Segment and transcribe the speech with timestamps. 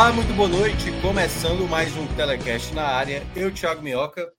[0.00, 0.86] Olá, muito boa noite.
[1.02, 3.22] Começando mais um telecast na área.
[3.36, 4.32] Eu, Thiago Minhoca.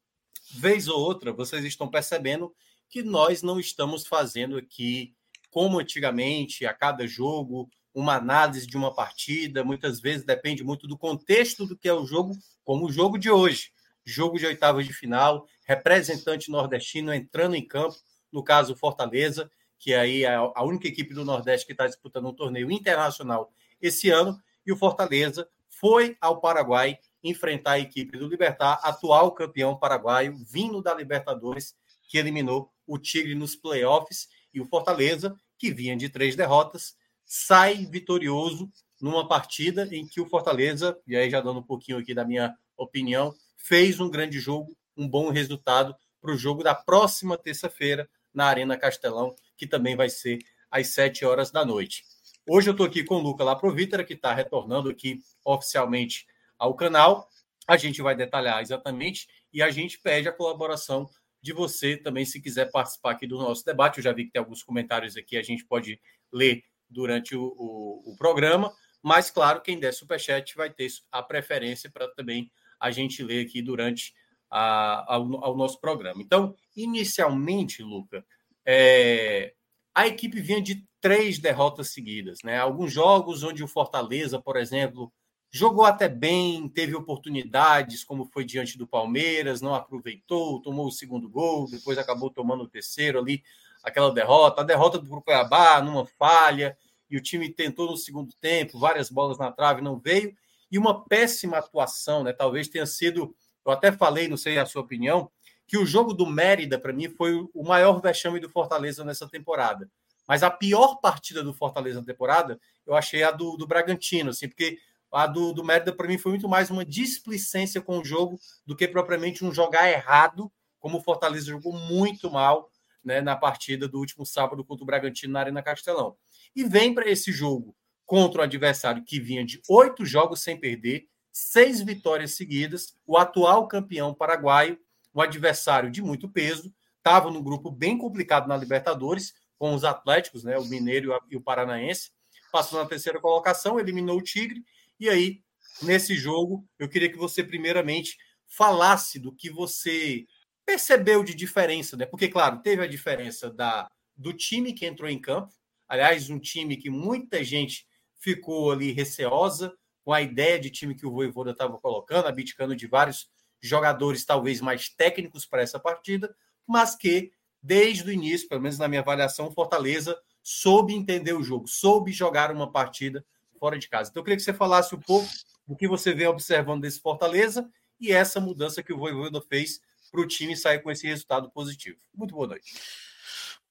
[0.56, 2.52] Vez ou outra, vocês estão percebendo
[2.90, 5.14] que nós não estamos fazendo aqui,
[5.52, 9.64] como antigamente, a cada jogo, uma análise de uma partida.
[9.64, 13.30] Muitas vezes depende muito do contexto do que é o jogo, como o jogo de
[13.30, 13.72] hoje.
[14.04, 17.98] Jogo de oitavas de final, representante nordestino entrando em campo,
[18.32, 22.34] no caso Fortaleza, que aí é a única equipe do Nordeste que está disputando um
[22.34, 24.42] torneio internacional esse ano
[24.72, 30.82] e o Fortaleza foi ao Paraguai enfrentar a equipe do Libertar, atual campeão paraguaio, vindo
[30.82, 31.76] da Libertadores,
[32.08, 37.86] que eliminou o Tigre nos playoffs, e o Fortaleza, que vinha de três derrotas, sai
[37.86, 42.24] vitorioso numa partida em que o Fortaleza, e aí já dando um pouquinho aqui da
[42.24, 48.10] minha opinião, fez um grande jogo, um bom resultado para o jogo da próxima terça-feira
[48.34, 52.06] na Arena Castelão, que também vai ser às sete horas da noite.
[52.54, 56.28] Hoje eu estou aqui com o Luca Laprovítera, que está retornando aqui oficialmente
[56.60, 57.30] ao canal.
[57.66, 61.10] A gente vai detalhar exatamente e a gente pede a colaboração
[61.42, 64.00] de você também, se quiser participar aqui do nosso debate.
[64.00, 65.98] Eu já vi que tem alguns comentários aqui, a gente pode
[66.30, 68.70] ler durante o, o, o programa.
[69.02, 73.62] Mas, claro, quem der superchat vai ter a preferência para também a gente ler aqui
[73.62, 74.14] durante
[74.50, 76.22] a, ao, ao, nosso programa.
[76.22, 78.26] Então, inicialmente, Luca,
[78.66, 79.54] é,
[79.96, 82.40] a equipe vinha de três derrotas seguidas.
[82.44, 82.58] Né?
[82.58, 85.12] Alguns jogos onde o Fortaleza, por exemplo,
[85.52, 91.28] jogou até bem, teve oportunidades, como foi diante do Palmeiras, não aproveitou, tomou o segundo
[91.30, 93.44] gol, depois acabou tomando o terceiro ali,
[93.84, 94.62] aquela derrota.
[94.62, 96.78] A derrota do Cuiabá, numa falha,
[97.10, 100.34] e o time tentou no segundo tempo, várias bolas na trave, não veio.
[100.72, 102.32] E uma péssima atuação, né?
[102.32, 103.36] Talvez tenha sido,
[103.66, 105.30] eu até falei, não sei a sua opinião,
[105.68, 109.90] que o jogo do Mérida, para mim, foi o maior vexame do Fortaleza nessa temporada.
[110.32, 114.48] Mas a pior partida do Fortaleza na temporada, eu achei a do, do Bragantino, assim,
[114.48, 114.78] porque
[115.12, 118.74] a do, do Mérida, para mim, foi muito mais uma displicência com o jogo do
[118.74, 120.50] que propriamente um jogar errado,
[120.80, 122.72] como o Fortaleza jogou muito mal
[123.04, 126.16] né, na partida do último sábado contra o Bragantino na Arena Castelão.
[126.56, 127.76] E vem para esse jogo
[128.06, 133.68] contra o adversário que vinha de oito jogos sem perder, seis vitórias seguidas, o atual
[133.68, 134.80] campeão paraguaio,
[135.14, 140.44] um adversário de muito peso, estava num grupo bem complicado na Libertadores, com os Atléticos,
[140.44, 142.10] né, o Mineiro e o Paranaense,
[142.52, 144.66] passou na terceira colocação, eliminou o Tigre,
[145.00, 145.44] e aí,
[145.84, 148.18] nesse jogo, eu queria que você, primeiramente,
[148.48, 150.26] falasse do que você
[150.66, 152.08] percebeu de diferença, né?
[152.08, 155.54] Porque, claro, teve a diferença da, do time que entrou em campo,
[155.88, 157.86] aliás, um time que muita gente
[158.20, 159.72] ficou ali receosa
[160.04, 163.30] com a ideia de time que o Voivoda estava colocando, abdicando de vários
[163.62, 166.36] jogadores talvez mais técnicos para essa partida,
[166.66, 171.68] mas que desde o início, pelo menos na minha avaliação, Fortaleza soube entender o jogo,
[171.68, 173.24] soube jogar uma partida
[173.60, 174.10] fora de casa.
[174.10, 175.28] Então eu queria que você falasse um pouco
[175.68, 177.70] do que você vem observando desse Fortaleza
[178.00, 179.80] e essa mudança que o Voivoda fez
[180.12, 181.98] para o time sair com esse resultado positivo.
[182.14, 182.74] Muito boa noite.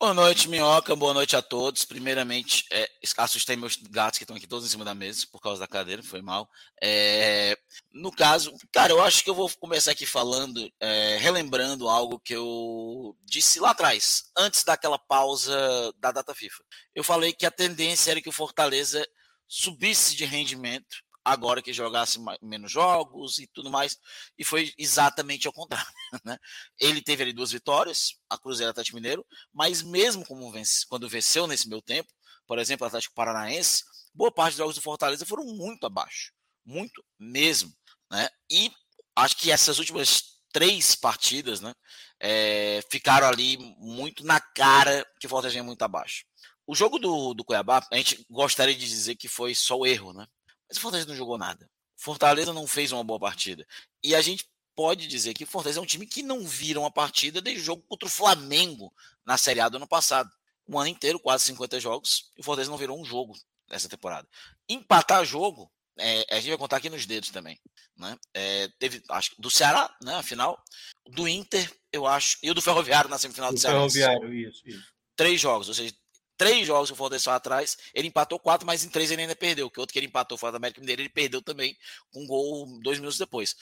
[0.00, 0.96] Boa noite, Minhoca.
[0.96, 1.84] Boa noite a todos.
[1.84, 5.60] Primeiramente, é, assustei meus gatos que estão aqui todos em cima da mesa por causa
[5.60, 6.48] da cadeira, foi mal.
[6.82, 7.54] É,
[7.92, 12.34] no caso, cara, eu acho que eu vou começar aqui falando, é, relembrando algo que
[12.34, 15.54] eu disse lá atrás, antes daquela pausa
[15.98, 16.64] da data FIFA.
[16.94, 19.06] Eu falei que a tendência era que o Fortaleza
[19.46, 23.98] subisse de rendimento agora que jogasse menos jogos e tudo mais,
[24.38, 25.86] e foi exatamente ao contrário.
[26.24, 26.36] Né?
[26.78, 31.46] Ele teve ali duas vitórias, a Cruzeiro Atlético Mineiro, mas mesmo como vence, quando venceu
[31.46, 32.12] nesse meu tempo,
[32.46, 36.32] por exemplo, o Atlético Paranaense, boa parte dos jogos do Fortaleza foram muito abaixo,
[36.64, 37.72] muito mesmo.
[38.10, 38.28] Né?
[38.50, 38.72] E
[39.14, 41.72] acho que essas últimas três partidas né,
[42.18, 46.24] é, ficaram ali muito na cara que o Fortaleza é muito abaixo.
[46.66, 50.12] O jogo do, do Cuiabá, a gente gostaria de dizer que foi só o erro,
[50.12, 50.26] né?
[50.70, 51.68] Mas o Fortaleza não jogou nada.
[51.96, 53.66] Fortaleza não fez uma boa partida.
[54.02, 56.90] E a gente pode dizer que o Fortaleza é um time que não vira uma
[56.90, 58.92] partida desde o jogo contra o Flamengo
[59.26, 60.30] na Série A do ano passado.
[60.66, 63.36] um ano inteiro, quase 50 jogos, e o Fortaleza não virou um jogo
[63.68, 64.26] nessa temporada.
[64.68, 67.58] Empatar jogo, é, a gente vai contar aqui nos dedos também.
[67.96, 68.16] Né?
[68.32, 70.14] É, teve, acho do Ceará, né?
[70.14, 70.62] Afinal,
[71.08, 73.76] do Inter, eu acho, e o do Ferroviário na semifinal do, do Ceará.
[73.76, 74.92] Ferroviário, isso, isso.
[75.16, 75.92] Três jogos, ou seja,
[76.40, 79.70] três jogos o Fortaleza atrás, ele empatou quatro, mas em três ele ainda perdeu.
[79.70, 81.76] Que outro que ele empatou fora da América Mineira, ele perdeu também
[82.10, 83.54] com um gol dois minutos depois.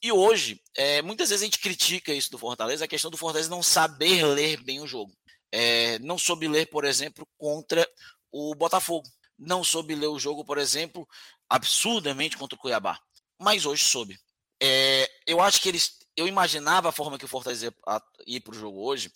[0.00, 3.50] E hoje, é, muitas vezes a gente critica isso do Fortaleza, a questão do Fortaleza
[3.50, 5.12] não saber ler bem o jogo.
[5.50, 7.84] É, não soube ler, por exemplo, contra
[8.30, 9.08] o Botafogo.
[9.36, 11.08] Não soube ler o jogo, por exemplo,
[11.50, 12.96] absurdamente contra o Cuiabá.
[13.40, 14.16] Mas hoje soube.
[14.62, 15.98] É, eu acho que eles.
[16.16, 17.74] Eu imaginava a forma que o Fortaleza
[18.24, 19.10] ia para o jogo hoje,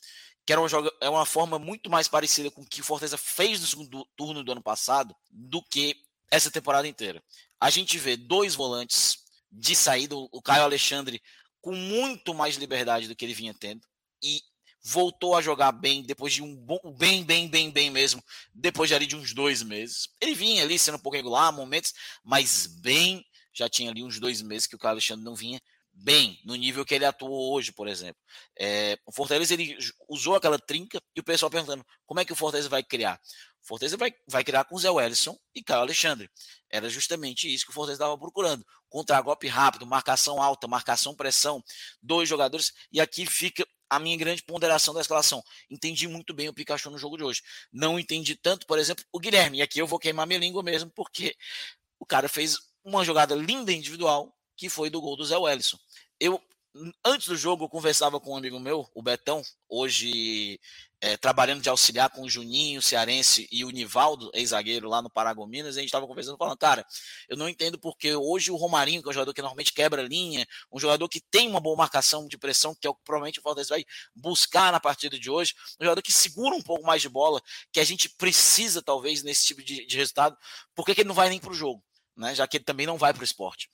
[0.48, 3.18] que era uma, joga, é uma forma muito mais parecida com o que o Fortaleza
[3.18, 5.94] fez no segundo turno do ano passado do que
[6.30, 7.22] essa temporada inteira.
[7.60, 9.18] A gente vê dois volantes
[9.52, 11.20] de saída, o Caio Alexandre
[11.60, 13.82] com muito mais liberdade do que ele vinha tendo
[14.22, 14.40] e
[14.82, 18.24] voltou a jogar bem depois de um bom, bem, bem, bem, bem mesmo,
[18.54, 20.08] depois de ali de uns dois meses.
[20.18, 21.92] Ele vinha ali sendo um pouco regular, momentos,
[22.24, 23.22] mas bem,
[23.52, 25.60] já tinha ali uns dois meses que o Caio Alexandre não vinha
[26.00, 28.20] bem no nível que ele atuou hoje, por exemplo.
[28.58, 29.76] É, o Fortaleza ele
[30.08, 33.20] usou aquela trinca e o pessoal perguntando como é que o Fortaleza vai criar.
[33.62, 36.30] Fortaleza vai, vai criar com Zé Wellison e Caio Alexandre.
[36.70, 38.64] Era justamente isso que o Fortaleza estava procurando.
[38.88, 41.62] Contra-golpe rápido, marcação alta, marcação pressão,
[42.00, 42.72] dois jogadores.
[42.90, 45.42] E aqui fica a minha grande ponderação da escalação.
[45.70, 47.42] Entendi muito bem o Pikachu no jogo de hoje.
[47.72, 49.58] Não entendi tanto, por exemplo, o Guilherme.
[49.58, 51.34] E aqui eu vou queimar minha língua mesmo, porque
[51.98, 55.78] o cara fez uma jogada linda individual, que foi do gol do Zé Wellison.
[56.20, 56.42] Eu
[57.04, 60.60] antes do jogo, eu conversava com um amigo meu, o Betão, hoje
[61.00, 65.76] é, trabalhando de auxiliar com o Juninho, Cearense e o Nivaldo, ex-zagueiro lá no Paragominas,
[65.76, 66.86] e a gente estava conversando falando, cara,
[67.28, 70.46] eu não entendo porque hoje o Romarinho, que é um jogador que normalmente quebra linha,
[70.72, 73.42] um jogador que tem uma boa marcação de pressão, que é o que provavelmente o
[73.42, 73.84] Fortaleza vai
[74.14, 77.40] buscar na partida de hoje, um jogador que segura um pouco mais de bola,
[77.72, 80.36] que a gente precisa talvez nesse tipo de, de resultado,
[80.74, 81.82] por que, que ele não vai nem para o jogo?
[82.16, 83.70] Né, já que ele também não vai para o esporte.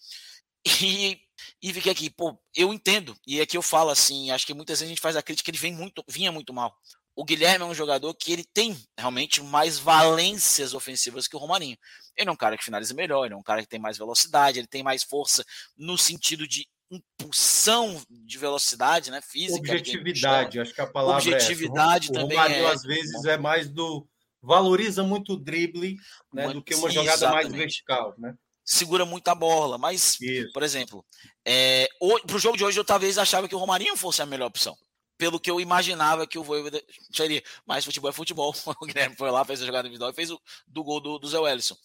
[0.66, 1.20] E,
[1.62, 3.16] e fiquei aqui, pô, eu entendo.
[3.26, 5.58] E aqui eu falo assim, acho que muitas vezes a gente faz a crítica, ele
[5.58, 6.75] vem muito, vinha muito mal.
[7.16, 11.76] O Guilherme é um jogador que ele tem realmente mais valências ofensivas que o Romarinho.
[12.16, 14.58] Ele é um cara que finaliza melhor, ele é um cara que tem mais velocidade,
[14.58, 15.44] ele tem mais força
[15.76, 19.58] no sentido de impulsão de velocidade, né, física.
[19.58, 22.12] Objetividade, acho que a palavra Objetividade é essa.
[22.12, 22.72] O também Romarinho, é.
[22.72, 24.06] às vezes é mais do
[24.43, 25.96] valoriza muito o drible,
[26.32, 27.44] né, muito, do que uma jogada exatamente.
[27.44, 28.37] mais vertical, né?
[28.64, 29.76] Segura muito a bola.
[29.76, 30.52] Mas, Isso.
[30.52, 31.05] por exemplo,
[31.44, 31.88] é,
[32.26, 34.76] para o jogo de hoje eu talvez achava que o Romarinho fosse a melhor opção.
[35.16, 36.82] Pelo que eu imaginava que o Voivoda
[37.12, 37.43] seria.
[37.64, 38.55] Mas futebol é futebol.
[38.81, 41.28] O Guilherme foi lá, fez a jogada individual e fez o do gol do, do
[41.28, 41.76] Zé Wellison.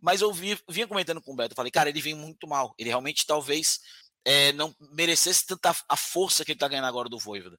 [0.00, 2.74] Mas eu vi, vinha comentando com o Beto, falei, cara, ele vem muito mal.
[2.78, 3.80] Ele realmente talvez
[4.24, 7.58] é, não merecesse tanta a força que ele está ganhando agora do Voivoda.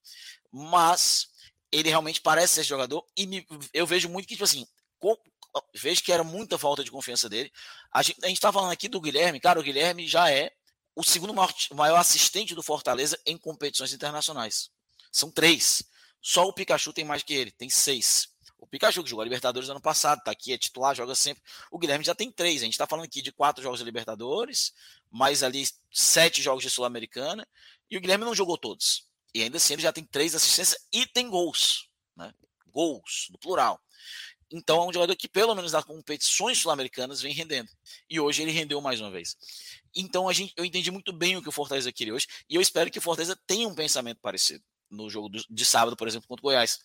[0.52, 1.28] Mas
[1.72, 4.66] ele realmente parece ser jogador e me, eu vejo muito que, tipo assim,
[5.74, 7.52] vejo que era muita falta de confiança dele.
[7.92, 10.52] A gente, a gente tá falando aqui do Guilherme, cara, o Guilherme já é
[10.96, 14.72] o segundo maior, maior assistente do Fortaleza em competições internacionais.
[15.12, 15.84] São três.
[16.22, 18.30] Só o Pikachu tem mais que ele, tem seis.
[18.58, 21.44] O Pikachu, que jogou a Libertadores ano passado, tá aqui, é titular, joga sempre.
[21.70, 22.62] O Guilherme já tem três.
[22.62, 24.74] A gente tá falando aqui de quatro jogos de Libertadores,
[25.12, 27.48] mais ali sete jogos de Sul-Americana,
[27.90, 29.08] e o Guilherme não jogou todos.
[29.34, 31.90] E ainda assim ele já tem três assistências e tem gols.
[32.16, 32.34] Né?
[32.68, 33.80] Gols, no plural.
[34.52, 37.70] Então é um jogador que, pelo menos nas competições sul-americanas, vem rendendo.
[38.10, 39.36] E hoje ele rendeu mais uma vez.
[39.96, 42.28] Então a gente, eu entendi muito bem o que o Fortaleza queria hoje.
[42.50, 46.08] E eu espero que o Fortaleza tenha um pensamento parecido no jogo de sábado, por
[46.08, 46.80] exemplo, contra o Goiás.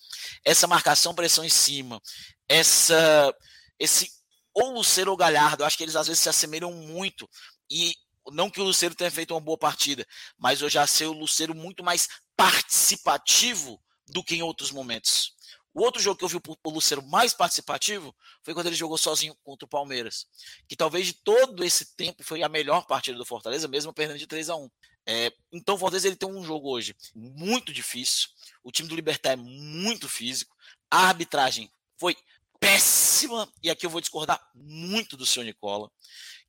[0.45, 2.00] Essa marcação, pressão em cima,
[2.49, 3.35] essa,
[3.79, 4.11] esse
[4.55, 7.29] ou Lucero ou Galhardo, acho que eles às vezes se assemelham muito.
[7.71, 7.95] E
[8.33, 10.07] não que o Lucero tenha feito uma boa partida,
[10.38, 15.35] mas eu já sei o Lucero muito mais participativo do que em outros momentos.
[15.73, 19.37] O outro jogo que eu vi o Lucero mais participativo foi quando ele jogou sozinho
[19.43, 20.27] contra o Palmeiras.
[20.69, 24.27] Que talvez de todo esse tempo foi a melhor partida do Fortaleza, mesmo perdendo de
[24.27, 24.71] 3 a 1
[25.07, 28.29] é, Então o Fortaleza ele tem um jogo hoje muito difícil.
[28.65, 30.55] O time do Libertar é muito físico.
[30.91, 32.17] A arbitragem foi
[32.59, 33.49] péssima.
[33.62, 35.91] E aqui eu vou discordar muito do senhor Nicola.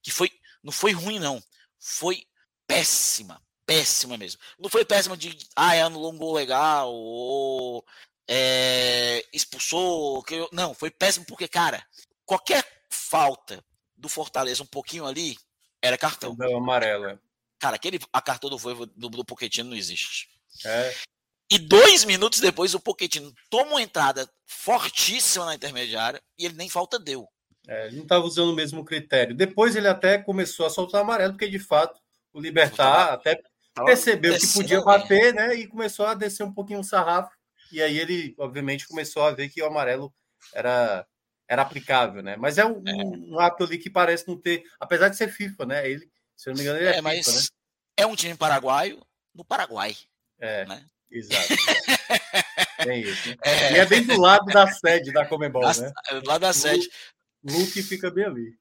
[0.02, 0.32] Que foi,
[0.64, 1.42] não foi ruim, não.
[1.80, 2.26] Foi
[2.68, 3.42] péssima.
[3.66, 4.42] Péssima mesmo.
[4.60, 7.86] Não foi péssima de, ah, é anulou um gol legal, ou
[8.34, 10.24] é, expulsou.
[10.24, 11.86] Que eu, não, foi péssimo porque, cara,
[12.26, 13.62] qualquer falta
[13.98, 15.36] do Fortaleza um pouquinho ali
[15.82, 16.34] era cartão.
[16.34, 17.08] Deu amarelo.
[17.08, 17.20] É.
[17.60, 20.30] Cara, aquele a cartão do Voivo do, do Pochettino não existe.
[20.66, 20.96] É.
[21.52, 26.70] E dois minutos depois o Pochettino toma uma entrada fortíssima na intermediária e ele nem
[26.70, 27.28] falta deu.
[27.68, 29.36] É, ele não estava usando o mesmo critério.
[29.36, 32.00] Depois ele até começou a soltar amarelo, porque de fato
[32.34, 33.40] o Libertar até
[33.86, 35.54] percebeu que podia bater, né?
[35.54, 37.32] E começou a descer um pouquinho o sarrafo
[37.72, 40.14] e aí ele, obviamente, começou a ver que o amarelo
[40.54, 41.06] era,
[41.48, 42.36] era aplicável, né?
[42.38, 42.94] Mas é um, é.
[43.04, 45.90] um ato ali que parece não ter, apesar de ser FIFA, né?
[45.90, 47.42] Ele, se eu não me engano, ele é, é FIFA, mas né?
[47.98, 49.02] é um time paraguaio
[49.34, 49.96] no Paraguai.
[50.40, 50.86] É, né?
[51.10, 51.48] exato.
[52.88, 53.30] é isso.
[53.30, 53.38] Né?
[53.44, 53.74] É.
[53.74, 55.92] E é bem do lado da sede da Comebol, né?
[56.20, 56.90] Do lado da sede.
[57.44, 58.56] Luke fica bem ali.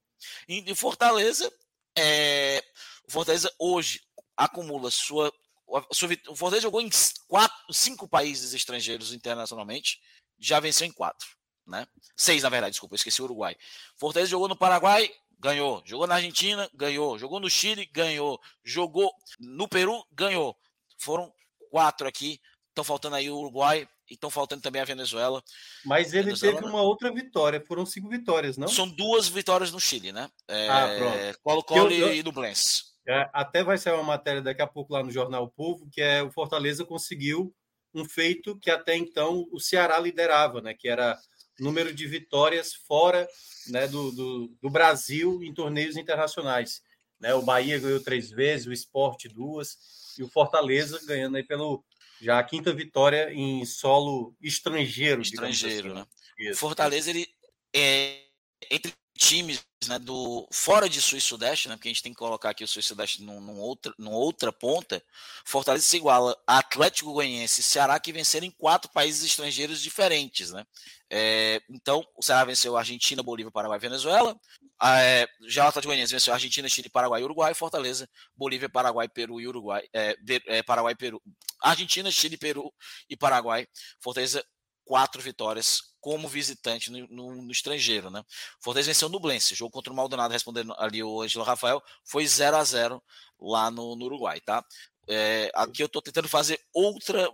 [0.49, 1.51] Em Fortaleza,
[1.97, 2.63] é,
[3.07, 4.01] o Fortaleza hoje
[4.37, 5.33] acumula sua.
[5.71, 6.91] O Fortaleza jogou em
[7.29, 10.01] quatro, cinco países estrangeiros internacionalmente,
[10.39, 11.29] já venceu em quatro.
[11.67, 11.87] Né?
[12.17, 13.57] Seis, na verdade, desculpa, esqueci o Uruguai.
[13.97, 15.09] Fortaleza jogou no Paraguai,
[15.39, 15.83] ganhou.
[15.85, 17.19] Jogou na Argentina, ganhou.
[17.19, 18.41] Jogou no Chile, ganhou.
[18.65, 20.57] Jogou no Peru, ganhou.
[20.99, 21.33] Foram
[21.71, 22.41] quatro aqui.
[22.69, 25.43] Estão faltando aí o Uruguai e estão faltando também a Venezuela.
[25.85, 27.63] Mas ele Venezuela, teve uma outra vitória.
[27.67, 28.69] Foram cinco vitórias, não?
[28.69, 30.29] São duas vitórias no Chile, né?
[30.49, 31.41] É, ah, pronto.
[31.43, 32.90] Colo-Colo e Nublense.
[33.11, 36.23] É, até vai sair uma matéria daqui a pouco lá no Jornal Povo, que é
[36.23, 37.53] o Fortaleza conseguiu
[37.93, 40.75] um feito que até então o Ceará liderava, né?
[40.75, 41.19] Que era
[41.59, 43.29] número de vitórias fora
[43.67, 46.83] né, do, do, do, Brasil em torneios internacionais.
[47.19, 47.35] Né?
[47.35, 49.77] O Bahia ganhou três vezes, o Esporte duas,
[50.17, 51.85] e o Fortaleza ganhando aí pelo
[52.23, 55.21] já a quinta vitória em solo estrangeiro.
[55.21, 55.99] Estrangeiro, assim.
[56.45, 56.51] né?
[56.53, 57.27] O Fortaleza, ele
[57.75, 58.23] é
[58.71, 62.19] entre times né, do fora de Sul e Sudeste, né, porque a gente tem que
[62.19, 65.03] colocar aqui o Sul e Sudeste num, num outra, numa outra ponta,
[65.45, 70.51] Fortaleza se iguala a Atlético Goianiense e Ceará que venceram em quatro países estrangeiros diferentes.
[70.53, 70.65] Né?
[71.11, 74.35] É, então, o Ceará venceu Argentina, Bolívia, Paraguai e Venezuela.
[74.83, 77.53] É, já o Atlético Goianiense venceu Argentina, Chile, Paraguai e Uruguai.
[77.53, 79.83] Fortaleza, Bolívia, Paraguai, Peru e Uruguai.
[79.93, 81.23] É, é, Paraguai, Peru.
[81.63, 82.73] Argentina, Chile, Peru
[83.09, 83.67] e Paraguai.
[84.01, 84.43] Fortaleza,
[84.91, 88.25] quatro vitórias como visitante no, no, no, estrangeiro, né?
[88.61, 92.57] Fortaleza venceu o Nublense, jogo contra o Maldonado, respondendo ali o Angelo Rafael, foi 0
[92.57, 93.01] a 0
[93.41, 94.65] lá no, no Uruguai, tá?
[95.09, 97.31] É, aqui eu tô tentando fazer outra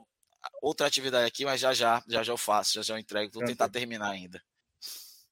[0.60, 3.46] outra atividade aqui, mas já já, já já eu faço, já já eu entrego, vou
[3.46, 4.42] tentar terminar ainda.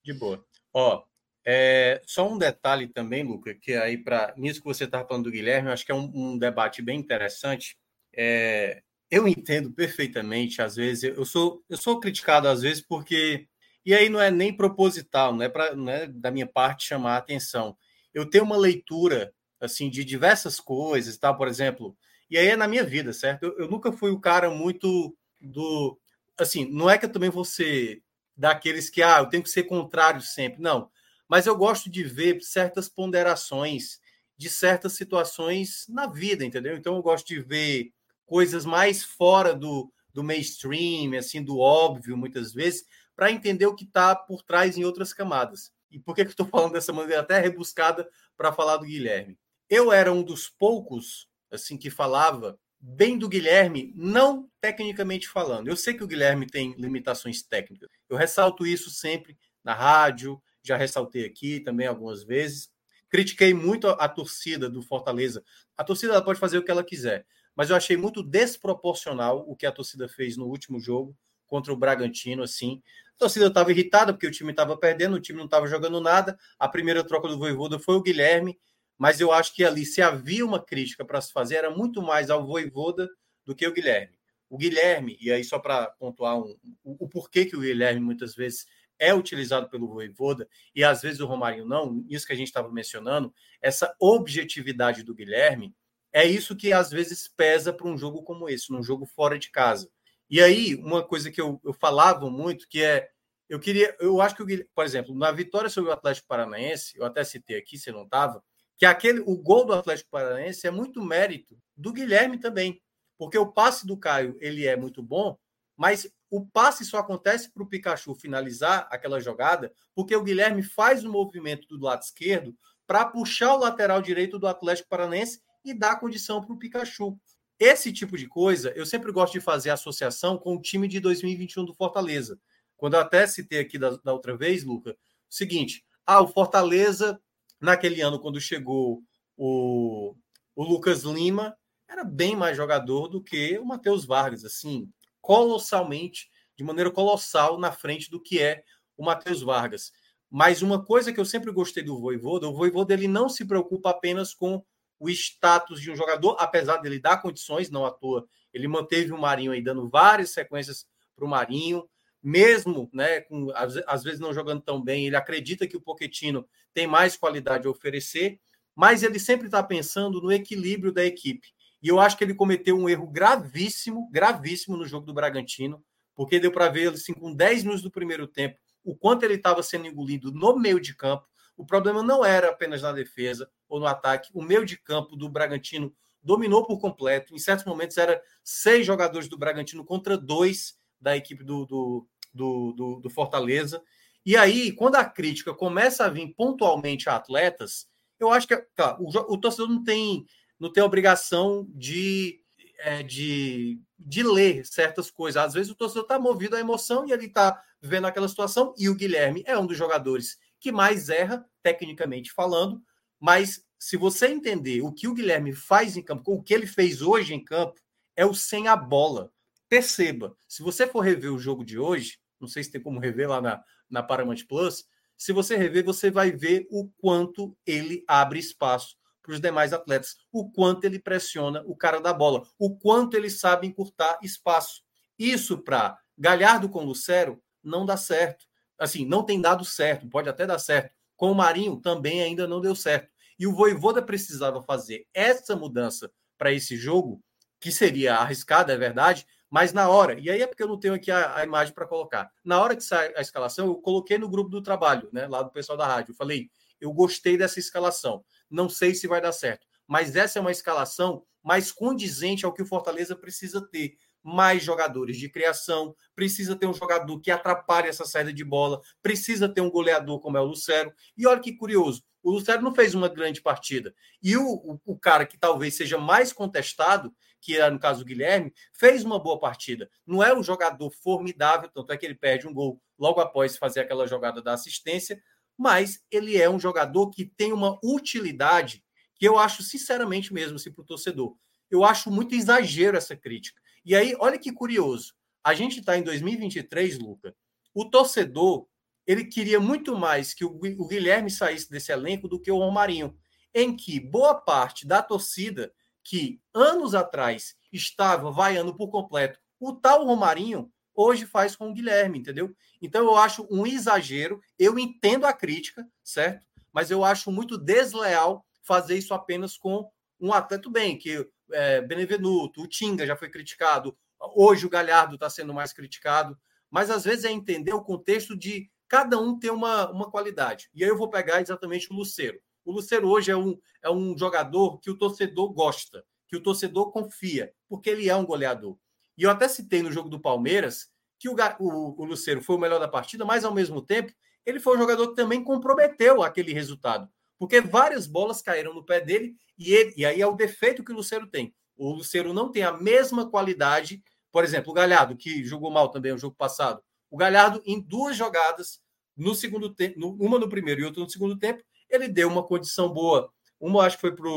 [0.03, 0.43] De boa.
[0.73, 1.05] Ó,
[1.45, 5.31] é, só um detalhe também, Luca, que aí para nisso que você estava falando do
[5.31, 7.77] Guilherme, eu acho que é um, um debate bem interessante.
[8.17, 13.47] É, eu entendo perfeitamente, às vezes, eu sou, eu sou criticado às vezes porque.
[13.87, 17.15] E aí não é nem proposital, não é, pra, não é da minha parte chamar
[17.15, 17.77] a atenção.
[18.15, 21.35] Eu tenho uma leitura assim de diversas coisas, tá?
[21.35, 21.97] Por exemplo,
[22.31, 23.45] e aí é na minha vida, certo?
[23.45, 25.99] Eu, eu nunca fui o cara muito do.
[26.39, 28.03] Assim, não é que eu também vou ser
[28.37, 30.61] daqueles que, ah, eu tenho que ser contrário sempre.
[30.61, 30.91] Não.
[31.29, 34.01] Mas eu gosto de ver certas ponderações
[34.37, 36.77] de certas situações na vida, entendeu?
[36.77, 37.93] Então eu gosto de ver
[38.27, 43.85] coisas mais fora do, do mainstream, assim, do óbvio, muitas vezes, para entender o que
[43.85, 45.73] está por trás em outras camadas.
[45.91, 49.39] E por que, que eu estou falando dessa maneira até rebuscada para falar do Guilherme?
[49.69, 55.69] Eu era um dos poucos assim que falava bem do Guilherme, não tecnicamente falando.
[55.69, 57.89] Eu sei que o Guilherme tem limitações técnicas.
[58.09, 62.71] Eu ressalto isso sempre na rádio, já ressaltei aqui também algumas vezes.
[63.09, 65.43] Critiquei muito a, a torcida do Fortaleza.
[65.77, 67.25] A torcida pode fazer o que ela quiser,
[67.57, 71.77] mas eu achei muito desproporcional o que a torcida fez no último jogo contra o
[71.77, 72.83] Bragantino, assim.
[73.15, 76.37] A torcida estava irritada porque o time estava perdendo, o time não estava jogando nada.
[76.59, 78.59] A primeira troca do Voivoda foi o Guilherme,
[78.99, 82.31] mas eu acho que ali, se havia uma crítica para se fazer, era muito mais
[82.31, 83.09] ao Voivoda
[83.45, 84.19] do que o Guilherme.
[84.49, 88.35] O Guilherme, e aí só para pontuar um, o, o, porquê que o Guilherme muitas
[88.35, 88.67] vezes
[88.99, 92.71] é utilizado pelo Voivoda e às vezes o Romarinho não, isso que a gente estava
[92.71, 95.75] mencionando, essa objetividade do Guilherme,
[96.15, 99.51] é isso que às vezes pesa para um jogo como esse, num jogo fora de
[99.51, 99.91] casa.
[100.31, 103.11] E aí, uma coisa que eu, eu falava muito, que é,
[103.49, 107.05] eu queria, eu acho que, o, por exemplo, na vitória sobre o Atlético Paranaense, eu
[107.05, 108.41] até citei aqui, você não estava,
[108.79, 112.81] que aquele, o gol do Atlético Paranaense é muito mérito do Guilherme também,
[113.19, 115.37] porque o passe do Caio ele é muito bom,
[115.77, 121.05] mas o passe só acontece para o Pikachu finalizar aquela jogada, porque o Guilherme faz
[121.05, 122.57] o movimento do lado esquerdo
[122.87, 127.19] para puxar o lateral direito do Atlético Paranaense e dar condição para o Pikachu.
[127.59, 131.65] Esse tipo de coisa, eu sempre gosto de fazer associação com o time de 2021
[131.65, 132.39] do Fortaleza.
[132.77, 137.21] Quando eu até citei aqui da, da outra vez, Luca, o seguinte: ah, o Fortaleza,
[137.61, 139.03] naquele ano, quando chegou
[139.37, 140.15] o,
[140.55, 141.57] o Lucas Lima,
[141.89, 144.91] era bem mais jogador do que o Matheus Vargas, assim,
[145.21, 148.63] colossalmente, de maneira colossal na frente do que é
[148.97, 149.93] o Matheus Vargas.
[150.29, 153.91] Mas uma coisa que eu sempre gostei do Voivoda, o Voivoda ele não se preocupa
[153.91, 154.65] apenas com
[155.05, 158.27] o status de um jogador, apesar dele dar condições, não à toa.
[158.53, 161.89] Ele manteve o Marinho aí dando várias sequências para o Marinho,
[162.23, 166.49] mesmo, né, com, às, às, vezes não jogando tão bem, ele acredita que o Poquetino
[166.73, 168.41] tem mais qualidade a oferecer,
[168.75, 171.49] mas ele sempre está pensando no equilíbrio da equipe.
[171.83, 175.85] E eu acho que ele cometeu um erro gravíssimo, gravíssimo no jogo do Bragantino,
[176.15, 179.63] porque deu para ver assim, com 10 minutos do primeiro tempo o quanto ele estava
[179.63, 181.27] sendo engolido no meio de campo.
[181.57, 184.31] O problema não era apenas na defesa ou no ataque.
[184.35, 187.35] O meio de campo do Bragantino dominou por completo.
[187.35, 192.73] Em certos momentos era seis jogadores do Bragantino contra dois da equipe do, do, do,
[192.73, 193.83] do, do Fortaleza.
[194.25, 197.87] E aí, quando a crítica começa a vir pontualmente a atletas,
[198.19, 200.25] eu acho que tá, o, o torcedor não tem,
[200.59, 202.41] não tem obrigação de,
[202.79, 205.43] é, de, de ler certas coisas.
[205.43, 208.75] Às vezes o torcedor está movido à emoção e ele está vendo aquela situação.
[208.79, 212.83] E o Guilherme é um dos jogadores que mais erra, tecnicamente falando,
[213.21, 217.03] mas se você entender o que o Guilherme faz em campo, o que ele fez
[217.03, 217.79] hoje em campo,
[218.17, 219.31] é o sem a bola.
[219.69, 223.29] Perceba, se você for rever o jogo de hoje, não sei se tem como rever
[223.29, 224.87] lá na, na Paramount Plus,
[225.19, 230.17] se você rever, você vai ver o quanto ele abre espaço para os demais atletas,
[230.33, 234.83] o quanto ele pressiona o cara da bola, o quanto ele sabe encurtar espaço.
[235.19, 238.47] Isso para Galhardo com Lucero não dá certo.
[238.79, 240.95] Assim, não tem dado certo, pode até dar certo.
[241.17, 243.09] Com o Marinho também ainda não deu certo.
[243.39, 247.23] E o Voivoda precisava fazer essa mudança para esse jogo,
[247.61, 250.95] que seria arriscada, é verdade, mas na hora, e aí é porque eu não tenho
[250.95, 252.31] aqui a, a imagem para colocar.
[252.45, 255.51] Na hora que sai a escalação, eu coloquei no grupo do trabalho, né, lá do
[255.51, 256.11] pessoal da rádio.
[256.11, 256.51] Eu falei,
[256.81, 258.25] eu gostei dessa escalação.
[258.51, 262.63] Não sei se vai dar certo, mas essa é uma escalação mais condizente ao que
[262.63, 263.97] o Fortaleza precisa ter.
[264.25, 269.49] Mais jogadores de criação, precisa ter um jogador que atrapalhe essa saída de bola, precisa
[269.49, 270.93] ter um goleador como é o Lucero.
[271.17, 273.95] E olha que curioso, o Lucero não fez uma grande partida.
[274.23, 278.05] E o, o, o, cara que talvez seja mais contestado, que é no caso o
[278.05, 279.91] Guilherme, fez uma boa partida.
[280.07, 283.81] Não é um jogador formidável, tanto é que ele perde um gol logo após fazer
[283.81, 285.23] aquela jogada da assistência,
[285.57, 288.83] mas ele é um jogador que tem uma utilidade
[289.17, 291.37] que eu acho, sinceramente mesmo, assim, para o torcedor.
[291.71, 293.61] Eu acho muito exagero essa crítica.
[293.85, 295.15] E aí, olha que curioso.
[295.43, 297.35] A gente está em 2023, Luca.
[297.75, 298.67] O torcedor
[299.07, 303.15] ele queria muito mais que o Guilherme saísse desse elenco do que o Romarinho,
[303.55, 310.05] em que boa parte da torcida que anos atrás estava vaiando por completo o tal
[310.05, 312.55] Romarinho, hoje faz com o Guilherme, entendeu?
[312.83, 316.47] Então eu acho um exagero, eu entendo a crítica, certo?
[316.73, 319.89] Mas eu acho muito desleal fazer isso apenas com
[320.21, 323.97] um atleta bem, que é, Benevenuto, o Tinga já foi criticado,
[324.35, 326.37] hoje o Galhardo está sendo mais criticado,
[326.71, 330.69] mas às vezes é entender o contexto de cada um tem uma, uma qualidade.
[330.75, 332.41] E aí eu vou pegar exatamente o Luceiro.
[332.65, 336.91] O Luceiro hoje é um, é um jogador que o torcedor gosta, que o torcedor
[336.91, 338.77] confia, porque ele é um goleador.
[339.17, 342.59] E eu até citei no jogo do Palmeiras que o, o, o Luceiro foi o
[342.59, 344.13] melhor da partida, mas ao mesmo tempo
[344.45, 349.01] ele foi um jogador que também comprometeu aquele resultado, porque várias bolas caíram no pé
[349.01, 351.55] dele e, ele, e aí é o defeito que o Luceiro tem.
[351.77, 356.13] O Luceiro não tem a mesma qualidade, por exemplo, o Galhardo, que jogou mal também
[356.13, 358.81] no jogo passado, o Galhardo, em duas jogadas,
[359.17, 362.93] no segundo tempo, uma no primeiro e outra no segundo tempo, ele deu uma condição
[362.93, 363.31] boa.
[363.61, 364.29] Uma acho que foi para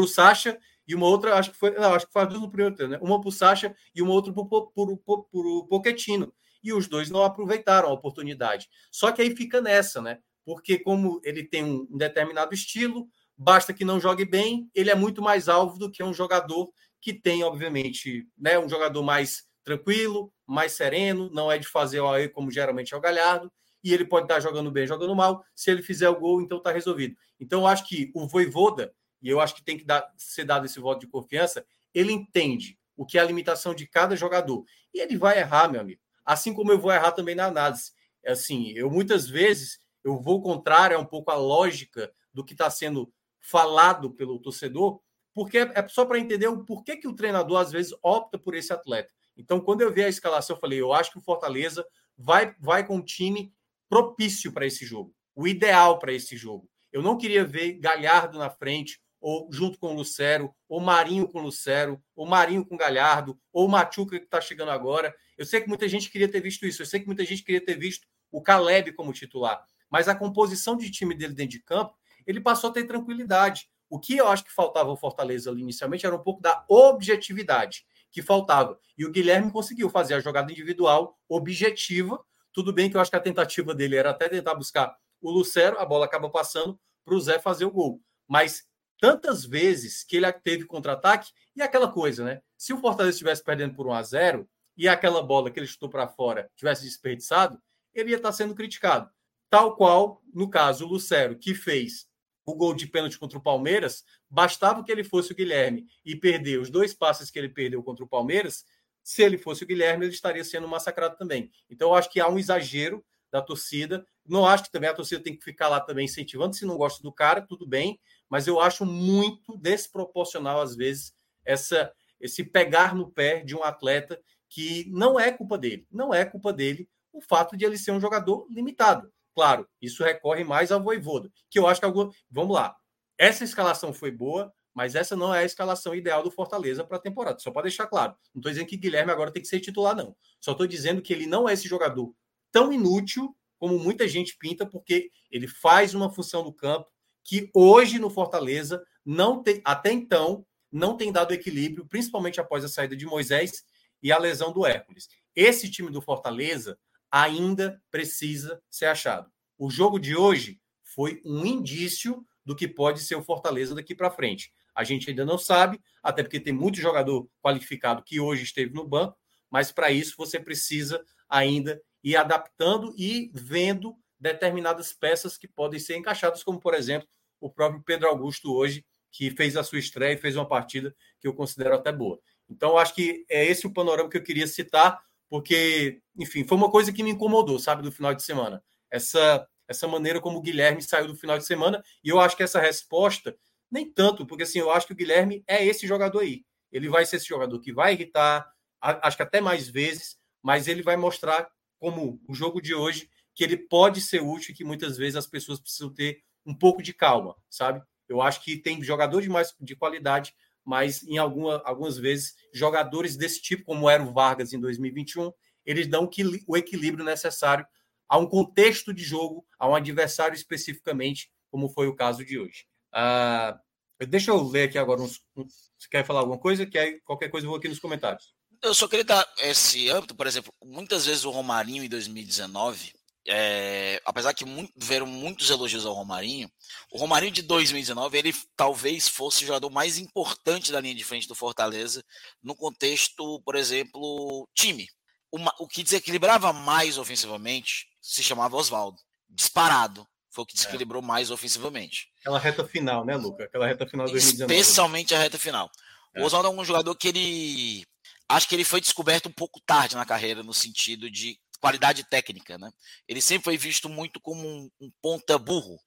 [0.00, 1.72] o Sacha e uma outra acho que foi.
[1.72, 2.98] Não, acho que foi duas no primeiro tempo, né?
[3.02, 6.32] Uma para o Sacha e uma outra para o Pochettino.
[6.62, 8.68] E os dois não aproveitaram a oportunidade.
[8.90, 10.18] Só que aí fica nessa, né?
[10.46, 15.20] Porque, como ele tem um determinado estilo, basta que não jogue bem, ele é muito
[15.20, 20.72] mais alvo do que um jogador que tem, obviamente, né, um jogador mais tranquilo, mais
[20.72, 24.26] sereno, não é de fazer o AE como geralmente é o Galhardo, e ele pode
[24.26, 25.44] estar jogando bem, jogando mal.
[25.52, 27.16] Se ele fizer o gol, então está resolvido.
[27.40, 30.64] Então, eu acho que o Voivoda, e eu acho que tem que dar, ser dado
[30.64, 34.64] esse voto de confiança, ele entende o que é a limitação de cada jogador.
[34.94, 36.00] E ele vai errar, meu amigo.
[36.24, 37.92] Assim como eu vou errar também na análise.
[38.24, 42.70] Assim, eu muitas vezes eu vou contrário a um pouco a lógica do que está
[42.70, 45.00] sendo falado pelo torcedor,
[45.34, 48.54] porque é, é só para entender o porquê que o treinador às vezes opta por
[48.54, 49.12] esse atleta.
[49.36, 51.84] Então, quando eu vi a escalação, eu falei: eu acho que o Fortaleza
[52.16, 53.52] vai, vai com um time
[53.88, 56.70] propício para esse jogo, o ideal para esse jogo.
[56.92, 61.40] Eu não queria ver Galhardo na frente, ou junto com o Lucero, ou Marinho com
[61.40, 65.12] o Lucero, ou Marinho com Galhardo, ou o Machuca que está chegando agora.
[65.36, 67.60] Eu sei que muita gente queria ter visto isso, eu sei que muita gente queria
[67.60, 71.94] ter visto o Caleb como titular, mas a composição de time dele dentro de campo,
[72.26, 73.68] ele passou a ter tranquilidade.
[73.88, 77.86] O que eu acho que faltava ao Fortaleza ali inicialmente era um pouco da objetividade
[78.10, 78.78] que faltava.
[78.96, 82.18] E o Guilherme conseguiu fazer a jogada individual objetiva.
[82.52, 85.78] Tudo bem que eu acho que a tentativa dele era até tentar buscar o Lucero,
[85.78, 88.00] a bola acaba passando para o Zé fazer o gol.
[88.26, 88.64] Mas
[88.98, 92.40] tantas vezes que ele teve contra-ataque e aquela coisa, né?
[92.56, 95.88] Se o Fortaleza estivesse perdendo por 1 a 0 e aquela bola que ele chutou
[95.88, 97.60] para fora tivesse desperdiçado,
[97.94, 99.10] ele ia estar sendo criticado.
[99.48, 102.06] Tal qual, no caso, o Lucero, que fez
[102.44, 106.60] o gol de pênalti contra o Palmeiras, bastava que ele fosse o Guilherme e perder
[106.60, 108.64] os dois passes que ele perdeu contra o Palmeiras,
[109.02, 111.48] Se ele fosse o Guilherme, ele estaria sendo massacrado também.
[111.70, 114.04] Então, eu acho que há um exagero da torcida.
[114.26, 116.56] Não acho que também a torcida tem que ficar lá também incentivando.
[116.56, 118.00] Se não gosta do cara, tudo bem.
[118.28, 124.20] Mas eu acho muito desproporcional, às vezes, essa, esse pegar no pé de um atleta
[124.48, 125.86] que não é culpa dele.
[125.88, 129.08] Não é culpa dele o fato de ele ser um jogador limitado.
[129.36, 132.10] Claro, isso recorre mais ao Voivoda, que eu acho que algum...
[132.30, 132.74] vamos lá.
[133.18, 137.00] Essa escalação foi boa, mas essa não é a escalação ideal do Fortaleza para a
[137.00, 137.38] temporada.
[137.38, 138.16] Só para deixar claro.
[138.34, 140.16] Não estou dizendo que Guilherme agora tem que ser titular, não.
[140.40, 142.14] Só estou dizendo que ele não é esse jogador
[142.50, 146.88] tão inútil como muita gente pinta, porque ele faz uma função no campo
[147.22, 152.68] que hoje no Fortaleza não tem, até então, não tem dado equilíbrio, principalmente após a
[152.68, 153.64] saída de Moisés
[154.02, 155.08] e a lesão do Hércules.
[155.34, 156.78] Esse time do Fortaleza
[157.10, 159.30] ainda precisa ser achado.
[159.58, 164.10] O jogo de hoje foi um indício do que pode ser o Fortaleza daqui para
[164.10, 164.52] frente.
[164.74, 168.86] A gente ainda não sabe, até porque tem muito jogador qualificado que hoje esteve no
[168.86, 169.18] banco,
[169.50, 175.96] mas para isso você precisa ainda ir adaptando e vendo determinadas peças que podem ser
[175.96, 177.08] encaixadas, como por exemplo
[177.40, 181.26] o próprio Pedro Augusto hoje, que fez a sua estreia e fez uma partida que
[181.26, 182.20] eu considero até boa.
[182.48, 186.70] Então, acho que é esse o panorama que eu queria citar, porque, enfim, foi uma
[186.70, 188.62] coisa que me incomodou, sabe, do final de semana.
[188.90, 192.42] Essa, essa maneira como o Guilherme saiu do final de semana, e eu acho que
[192.42, 193.36] essa resposta
[193.70, 196.44] nem tanto, porque assim, eu acho que o Guilherme é esse jogador aí.
[196.70, 198.48] Ele vai ser esse jogador que vai irritar,
[198.80, 203.44] acho que até mais vezes, mas ele vai mostrar, como o jogo de hoje, que
[203.44, 206.94] ele pode ser útil e que muitas vezes as pessoas precisam ter um pouco de
[206.94, 207.82] calma, sabe?
[208.08, 210.32] Eu acho que tem jogador de mais de qualidade,
[210.66, 215.32] mas em alguma, algumas vezes jogadores desse tipo, como era o Vargas em 2021,
[215.64, 216.10] eles dão
[216.46, 217.64] o equilíbrio necessário
[218.08, 222.66] a um contexto de jogo, a um adversário especificamente, como foi o caso de hoje.
[222.92, 225.22] Uh, deixa eu ler aqui agora uns.
[225.34, 226.66] Você quer falar alguma coisa?
[226.66, 228.34] Quer, qualquer coisa eu vou aqui nos comentários.
[228.62, 232.92] Eu só queria dar esse âmbito, por exemplo, muitas vezes o Romarinho em 2019,
[233.28, 236.50] é, apesar que muito, viram muitos elogios ao Romarinho,
[236.92, 241.26] o Romarinho de 2019 ele talvez fosse o jogador mais importante da linha de frente
[241.26, 242.04] do Fortaleza
[242.42, 244.88] no contexto, por exemplo, time.
[245.32, 250.06] Uma, o que desequilibrava mais ofensivamente se chamava Oswaldo, disparado.
[250.30, 250.58] Foi o que é.
[250.58, 251.04] desequilibrou é.
[251.04, 252.08] mais ofensivamente.
[252.20, 253.44] Aquela reta final, né, Luca?
[253.44, 254.54] Aquela reta final do 2019.
[254.54, 255.70] Especialmente a reta final.
[256.14, 256.22] É.
[256.22, 257.86] O Oswaldo é um jogador que ele.
[258.28, 262.58] Acho que ele foi descoberto um pouco tarde na carreira, no sentido de qualidade técnica,
[262.58, 262.70] né?
[263.08, 265.78] Ele sempre foi visto muito como um, um ponta burro.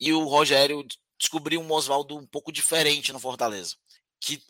[0.00, 0.84] E o Rogério
[1.18, 3.76] descobriu um Oswaldo um pouco diferente no Fortaleza,
[4.20, 4.42] que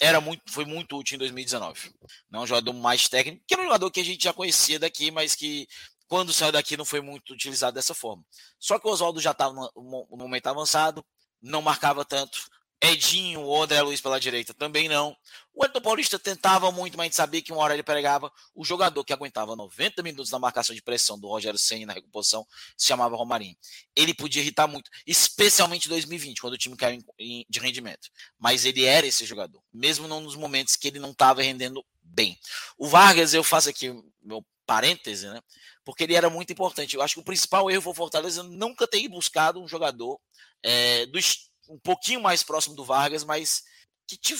[0.00, 1.92] era muito, foi muito útil em 2019.
[2.30, 5.10] Não um jogador mais técnico, que era um jogador que a gente já conhecia daqui,
[5.10, 5.66] mas que
[6.06, 8.24] quando saiu daqui não foi muito utilizado dessa forma.
[8.58, 11.04] Só que o Oswaldo já estava no momento avançado,
[11.42, 12.38] não marcava tanto.
[12.84, 15.16] Edinho ou André Luiz pela direita também não.
[15.54, 18.32] O Edson Paulista tentava muito, mas a gente sabia que uma hora ele pregava.
[18.54, 22.44] O jogador que aguentava 90 minutos na marcação de pressão do Rogério Senna na recomposição
[22.76, 23.56] se chamava Romarinho.
[23.94, 27.00] Ele podia irritar muito, especialmente em 2020, quando o time caiu
[27.48, 28.08] de rendimento.
[28.38, 32.38] Mas ele era esse jogador, mesmo nos momentos que ele não estava rendendo bem.
[32.76, 35.40] O Vargas, eu faço aqui meu parêntese, né?
[35.84, 36.96] Porque ele era muito importante.
[36.96, 40.18] Eu acho que o principal erro foi o Fortaleza nunca ter buscado um jogador
[40.62, 41.18] é, do,
[41.68, 43.64] um pouquinho mais próximo do Vargas, mas
[44.06, 44.34] que te,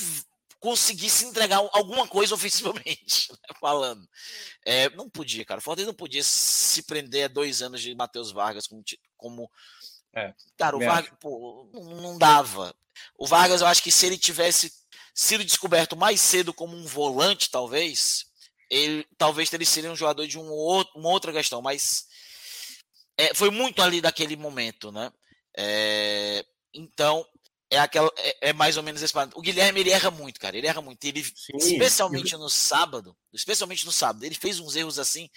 [0.65, 4.09] conseguisse entregar alguma coisa ofensivamente, né, falando.
[4.65, 5.59] É, não podia, cara.
[5.59, 8.83] O Fortaleza não podia se prender a dois anos de Matheus Vargas como.
[9.17, 9.51] como
[10.15, 12.75] é, cara, o Vargas pô, não, dava.
[13.19, 14.73] O Vargas, eu acho que se ele tivesse
[15.15, 18.25] sido descoberto mais cedo como um volante, talvez,
[18.71, 22.07] ele talvez teria sido um jogador de um outro, uma outra questão, mas
[23.19, 25.13] é, foi muito ali daquele momento, né?
[25.57, 27.25] É, então
[27.71, 30.57] é aquela é, é, mais ou menos esse O Guilherme ele erra muito, cara.
[30.57, 31.05] Ele erra muito.
[31.05, 31.57] Ele Sim.
[31.57, 35.29] especialmente no sábado, especialmente no sábado, ele fez uns erros assim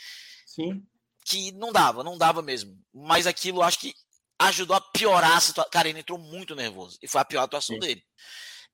[0.45, 0.83] Sim.
[1.25, 2.77] que não dava, não dava mesmo.
[2.93, 3.93] Mas aquilo acho que
[4.39, 5.71] ajudou a piorar a situação.
[5.71, 7.79] Cara, ele entrou muito nervoso e foi a pior atuação Sim.
[7.79, 8.03] dele.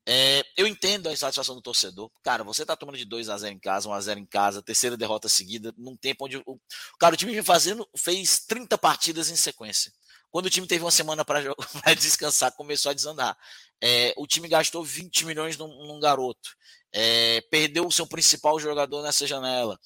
[0.06, 2.12] É, eu entendo a insatisfação do torcedor.
[2.22, 4.62] Cara, você tá tomando de 2 a 0 em casa, 1 a 0 em casa,
[4.62, 6.60] terceira derrota seguida, num tempo onde o
[7.00, 9.94] cara o time vem fazendo fez 30 partidas em sequência.
[10.34, 11.42] Quando o time teve uma semana para
[11.94, 13.38] descansar, começou a desandar.
[13.80, 16.50] É, o time gastou 20 milhões num, num garoto.
[16.92, 19.80] É, perdeu o seu principal jogador nessa janela.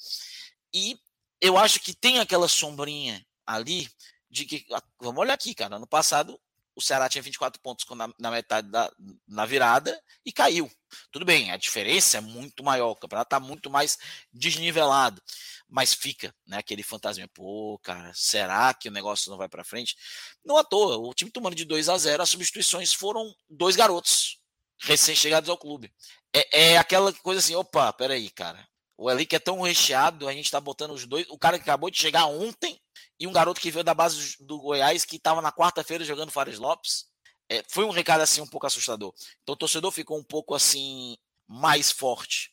[0.73, 0.97] E
[1.41, 3.89] eu acho que tem aquela sombrinha ali
[4.31, 4.65] de que.
[4.71, 5.77] Ah, vamos olhar aqui, cara.
[5.77, 6.39] No passado,
[6.77, 8.91] o Ceará tinha 24 pontos na, na metade da
[9.27, 10.71] na virada e caiu.
[11.11, 13.97] Tudo bem, a diferença é muito maior, o campeonato está muito mais
[14.31, 15.21] desnivelado,
[15.67, 19.97] mas fica, né, aquele fantasma, pô, cara, será que o negócio não vai para frente?
[20.45, 24.39] Não à toa, o time tomando de 2 a 0, as substituições foram dois garotos
[24.79, 25.91] recém-chegados ao clube.
[26.31, 30.51] É, é aquela coisa assim, opa, peraí, cara, O elenco é tão recheado, a gente
[30.51, 31.25] tá botando os dois.
[31.29, 32.79] O cara que acabou de chegar ontem
[33.19, 36.59] e um garoto que veio da base do Goiás, que estava na quarta-feira jogando Fares
[36.59, 37.05] Lopes.
[37.49, 39.13] É, foi um recado assim um pouco assustador.
[39.41, 42.51] Então o torcedor ficou um pouco assim mais forte.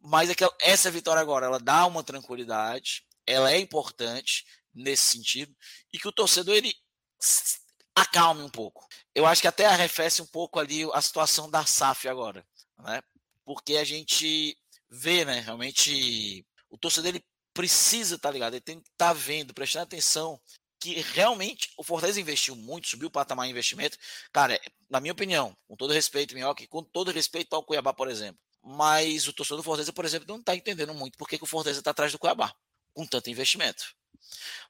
[0.00, 5.54] Mas é que essa vitória agora, ela dá uma tranquilidade, ela é importante nesse sentido,
[5.92, 6.74] e que o torcedor ele
[7.94, 8.86] acalme um pouco.
[9.14, 12.46] Eu acho que até arrefece um pouco ali a situação da SAF agora,
[12.78, 13.02] né?
[13.44, 14.56] Porque a gente
[14.88, 17.24] vê, né, realmente o torcedor ele
[17.60, 18.54] precisa, tá ligado?
[18.54, 20.40] Ele tem que estar tá vendo, prestando atenção
[20.80, 23.98] que realmente o Fortaleza investiu muito, subiu o patamar de investimento.
[24.32, 28.40] Cara, na minha opinião, com todo respeito, Minhoca, com todo respeito ao Cuiabá, por exemplo.
[28.62, 31.80] Mas o torcedor do Fortaleza, por exemplo, não está entendendo muito porque que o Fortaleza
[31.80, 32.50] está atrás do Cuiabá,
[32.94, 33.94] com tanto investimento.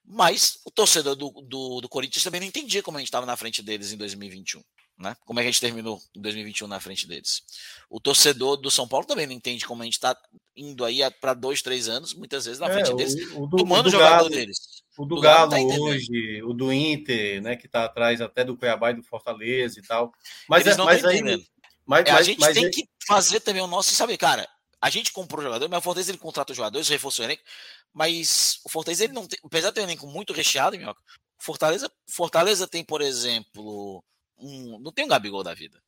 [0.05, 3.37] Mas o torcedor do, do, do Corinthians também não entendia como a gente estava na
[3.37, 4.65] frente deles em 2021.
[5.01, 5.17] Né?
[5.25, 7.43] Como é que a gente terminou em 2021 na frente deles?
[7.89, 10.15] O torcedor do São Paulo também não entende como a gente está
[10.55, 13.57] indo aí para dois, três anos, muitas vezes na é, frente deles, o, o do,
[13.57, 14.59] tomando o jogador Galo, deles.
[14.99, 18.55] O do, Galo, Galo tá hoje, o do Inter, né, que está atrás até do
[18.55, 20.13] Cuiabá e do Fortaleza e tal.
[20.47, 21.47] Mas, Eles é, não mas aí,
[21.87, 22.71] mas, é, a gente mas, tem é...
[22.71, 24.47] que fazer também o nosso, sabe, cara,
[24.83, 27.43] a gente comprou jogador, mas o Fortaleza ele contrata jogadores, reforçou o elenco,
[27.91, 31.01] mas o Fortaleza ele não tem, apesar de ter um elenco muito recheado, Minhoca,
[31.39, 34.05] Fortaleza, Fortaleza tem, por exemplo,
[34.41, 35.81] um, não tem um Gabigol da vida.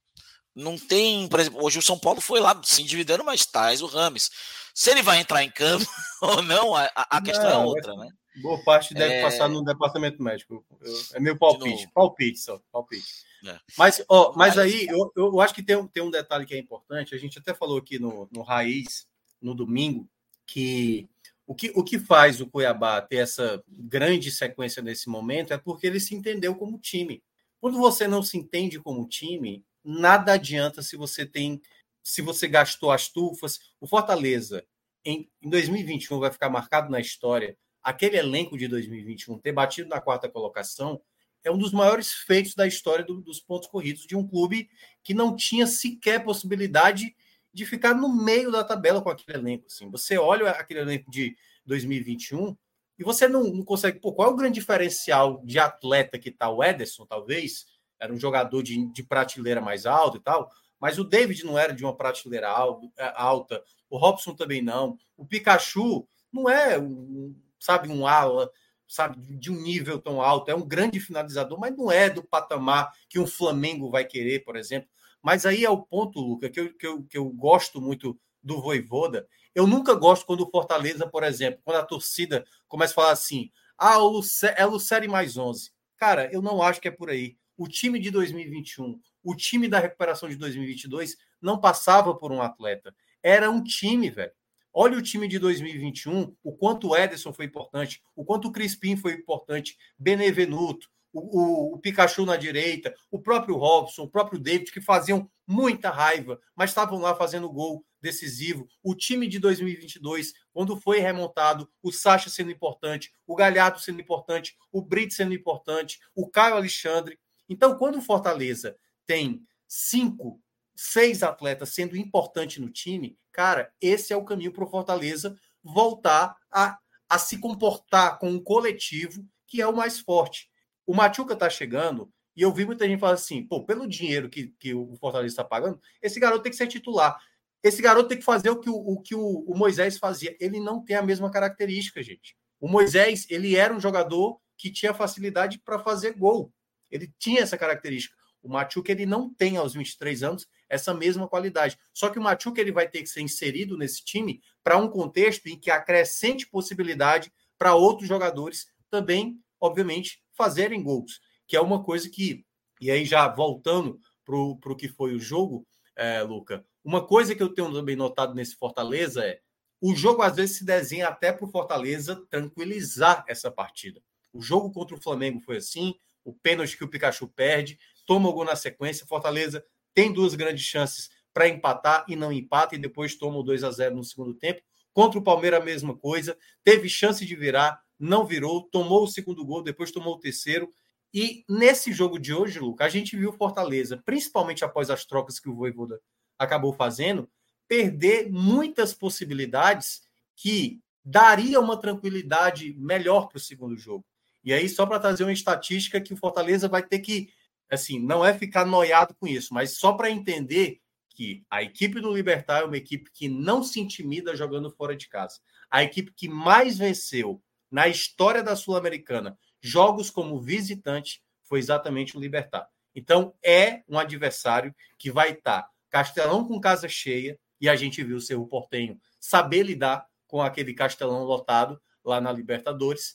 [0.54, 3.86] Não tem, por exemplo, hoje o São Paulo foi lá se endividando, mas traz o
[3.86, 4.30] Rames.
[4.74, 5.86] Se ele vai entrar em campo
[6.20, 8.08] ou não, a, a questão é não, é outra, né?
[8.40, 9.22] Boa parte deve é...
[9.22, 10.64] passar no departamento médico.
[10.80, 11.88] Eu, é meu palpite.
[11.92, 13.24] Palpite só, palpite.
[13.46, 13.58] É.
[13.76, 17.14] Mas, ó, mas aí eu, eu acho que tem, tem um detalhe que é importante.
[17.14, 19.06] A gente até falou aqui no, no Raiz,
[19.40, 20.08] no domingo,
[20.46, 21.08] que
[21.46, 25.86] o, que o que faz o Cuiabá ter essa grande sequência nesse momento é porque
[25.86, 27.22] ele se entendeu como time.
[27.62, 31.62] Quando você não se entende como time, nada adianta se você tem,
[32.02, 33.60] se você gastou as tufas.
[33.80, 34.66] O Fortaleza
[35.04, 37.56] em, em 2021 vai ficar marcado na história.
[37.80, 41.00] Aquele elenco de 2021 ter batido na quarta colocação
[41.44, 44.68] é um dos maiores feitos da história do, dos pontos corridos de um clube
[45.00, 47.14] que não tinha sequer possibilidade
[47.54, 49.66] de ficar no meio da tabela com aquele elenco.
[49.68, 49.88] Assim.
[49.88, 52.56] Você olha aquele elenco de 2021
[52.98, 53.98] e você não, não consegue.
[53.98, 56.48] Pô, qual é o grande diferencial de atleta que está?
[56.50, 57.66] O Ederson, talvez,
[57.98, 60.50] era um jogador de, de prateleira mais alta e tal,
[60.80, 62.48] mas o David não era de uma prateleira
[62.96, 68.50] é, alta, o Robson também não, o Pikachu não é, um, sabe, um ala,
[68.88, 72.92] sabe, de um nível tão alto, é um grande finalizador, mas não é do patamar
[73.08, 74.88] que um Flamengo vai querer, por exemplo.
[75.22, 78.60] Mas aí é o ponto, Luca, que eu, que eu, que eu gosto muito do
[78.60, 83.12] Voivoda, eu nunca gosto quando o Fortaleza, por exemplo, quando a torcida começa a falar
[83.12, 85.70] assim: ah, o Luce, é mais 11.
[85.96, 87.36] Cara, eu não acho que é por aí.
[87.56, 92.94] O time de 2021, o time da recuperação de 2022 não passava por um atleta.
[93.22, 94.32] Era um time, velho.
[94.74, 98.96] Olha o time de 2021, o quanto o Ederson foi importante, o quanto o Crispim
[98.96, 104.80] foi importante, Benevenuto, o, o, Pikachu na direita, o próprio Robson, o próprio David, que
[104.80, 108.66] faziam muita raiva, mas estavam lá fazendo gol decisivo.
[108.82, 114.56] O time de 2022, quando foi remontado, o Sacha sendo importante, o Galhardo sendo importante,
[114.72, 117.18] o Brito sendo importante, o Caio Alexandre.
[117.48, 120.40] Então, quando o Fortaleza tem cinco,
[120.74, 126.34] seis atletas sendo importante no time, cara, esse é o caminho para o Fortaleza voltar
[126.50, 130.50] a, a se comportar com um coletivo que é o mais forte.
[130.86, 134.48] O Machuca tá chegando e eu vi muita gente falar assim: pô, pelo dinheiro que,
[134.58, 137.18] que o Fortaleza está pagando, esse garoto tem que ser titular.
[137.62, 140.36] Esse garoto tem que fazer o que o, o que o, o, Moisés fazia.
[140.40, 142.36] Ele não tem a mesma característica, gente.
[142.60, 146.52] O Moisés, ele era um jogador que tinha facilidade para fazer gol.
[146.90, 148.16] Ele tinha essa característica.
[148.42, 151.78] O Machuca, ele não tem aos 23 anos essa mesma qualidade.
[151.92, 155.46] Só que o Machuca, ele vai ter que ser inserido nesse time para um contexto
[155.46, 162.08] em que acrescente possibilidade para outros jogadores também, obviamente, fazerem gols, que é uma coisa
[162.08, 162.44] que,
[162.80, 165.66] e aí já voltando para o que foi o jogo,
[165.96, 169.40] é, Luca, uma coisa que eu tenho também notado nesse Fortaleza é
[169.80, 174.00] o jogo às vezes se desenha até para o Fortaleza tranquilizar essa partida.
[174.32, 178.32] O jogo contra o Flamengo foi assim, o pênalti que o Pikachu perde, toma o
[178.32, 183.16] gol na sequência, Fortaleza tem duas grandes chances para empatar e não empata, e depois
[183.16, 184.62] toma o 2 a 0 no segundo tempo.
[184.92, 189.44] Contra o Palmeiras, a mesma coisa, teve chance de virar, não virou, tomou o segundo
[189.44, 190.68] gol, depois tomou o terceiro.
[191.14, 195.48] E nesse jogo de hoje, Luca, a gente viu Fortaleza, principalmente após as trocas que
[195.48, 196.00] o Voivoda
[196.36, 197.30] acabou fazendo,
[197.68, 200.02] perder muitas possibilidades
[200.34, 204.04] que daria uma tranquilidade melhor para o segundo jogo.
[204.42, 207.32] E aí, só para trazer uma estatística que o Fortaleza vai ter que,
[207.70, 212.12] assim, não é ficar noiado com isso, mas só para entender que a equipe do
[212.12, 215.38] Libertar é uma equipe que não se intimida jogando fora de casa.
[215.70, 217.40] A equipe que mais venceu
[217.72, 222.68] na história da Sul-Americana jogos como visitante foi exatamente o Libertar.
[222.94, 228.16] Então, é um adversário que vai estar Castelão com casa cheia, e a gente viu
[228.16, 233.14] o seu Portenho saber lidar com aquele Castelão lotado lá na Libertadores.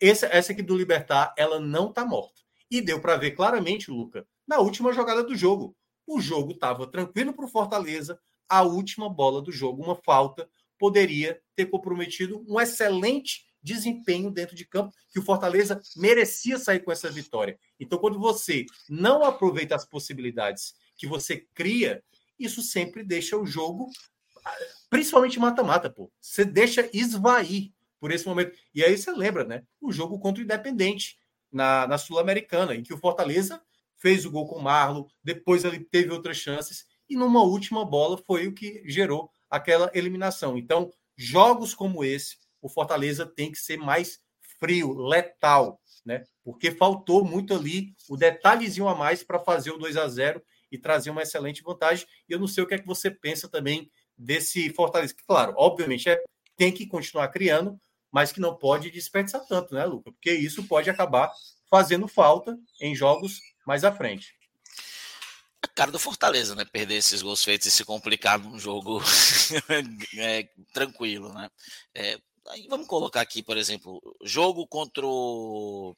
[0.00, 2.42] Essa, essa aqui do Libertar, ela não está morta.
[2.70, 5.76] E deu para ver claramente, Luca, na última jogada do jogo.
[6.06, 11.40] O jogo estava tranquilo para o Fortaleza, a última bola do jogo, uma falta, poderia
[11.56, 17.10] ter comprometido um excelente desempenho dentro de campo, que o Fortaleza merecia sair com essa
[17.10, 17.58] vitória.
[17.78, 22.02] Então, quando você não aproveita as possibilidades que você cria,
[22.38, 23.88] isso sempre deixa o jogo,
[24.90, 26.10] principalmente mata-mata, pô.
[26.20, 28.56] Você deixa esvair por esse momento.
[28.74, 29.62] E aí você lembra, né?
[29.80, 31.18] O jogo contra o Independente
[31.52, 33.62] na, na Sul-Americana, em que o Fortaleza
[33.96, 38.18] fez o gol com o Marlon, depois ele teve outras chances, e numa última bola
[38.26, 40.58] foi o que gerou aquela eliminação.
[40.58, 44.20] Então, jogos como esse, o Fortaleza tem que ser mais
[44.58, 46.24] frio, letal, né?
[46.44, 50.78] Porque faltou muito ali o detalhezinho a mais para fazer o 2 a 0 e
[50.78, 52.06] trazer uma excelente vantagem.
[52.28, 55.14] E eu não sei o que é que você pensa também desse Fortaleza.
[55.14, 56.22] Que, claro, obviamente é,
[56.56, 57.78] tem que continuar criando,
[58.10, 60.12] mas que não pode desperdiçar tanto, né, Luca?
[60.12, 61.30] Porque isso pode acabar
[61.68, 64.34] fazendo falta em jogos mais à frente.
[65.62, 66.64] A cara do Fortaleza, né?
[66.64, 69.00] Perder esses gols feitos e se complicar num jogo
[70.18, 71.48] é, tranquilo, né?
[71.94, 75.96] É, aí vamos colocar aqui, por exemplo, jogo contra o,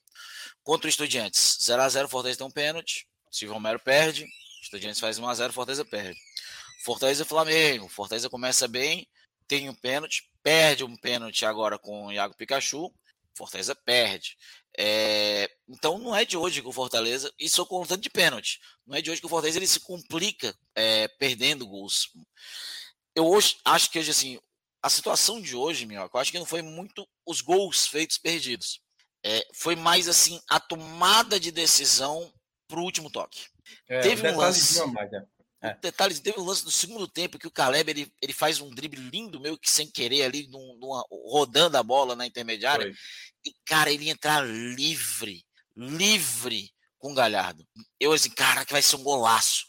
[0.62, 1.58] contra o Estudiantes.
[1.60, 3.08] 0x0, Fortaleza tem um pênalti.
[3.30, 4.26] Silvio Romero perde.
[4.62, 6.18] Estudiantes faz 1x0, Fortaleza perde.
[6.84, 7.88] Fortaleza e Flamengo.
[7.88, 9.08] Fortaleza começa bem,
[9.48, 12.92] tem um pênalti, perde um pênalti agora com o Iago Pikachu.
[13.36, 14.36] Fortaleza perde.
[14.76, 19.02] É, então não é de hoje que o Fortaleza, isso contando de pênalti, não é
[19.02, 22.10] de hoje que o Fortaleza ele se complica é, perdendo gols.
[23.14, 24.40] Eu hoje acho que hoje assim,
[24.84, 28.82] a situação de hoje, meu, eu acho que não foi muito os gols feitos perdidos.
[29.24, 32.30] É, foi mais assim a tomada de decisão
[32.68, 33.46] para o último toque.
[33.88, 34.86] É, teve um lance.
[34.88, 35.26] Mais, né?
[35.62, 35.74] é.
[35.80, 39.00] Detalhes, teve um lance no segundo tempo que o Caleb ele, ele faz um drible
[39.00, 42.84] lindo, meio que sem querer ali, num, numa, rodando a bola na intermediária.
[42.84, 42.94] Foi.
[43.46, 45.42] E, cara, ele entrar livre,
[45.74, 47.66] livre com o Galhardo.
[47.98, 49.64] Eu assim, cara, que vai ser um golaço.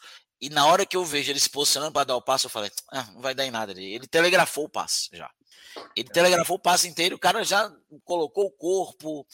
[0.45, 2.69] E na hora que eu vejo ele se posicionando para dar o passo, eu falei,
[2.91, 3.71] ah, não vai dar em nada.
[3.81, 5.27] Ele telegrafou o passe já.
[5.95, 9.25] Ele telegrafou o passe inteiro, o cara já colocou o corpo.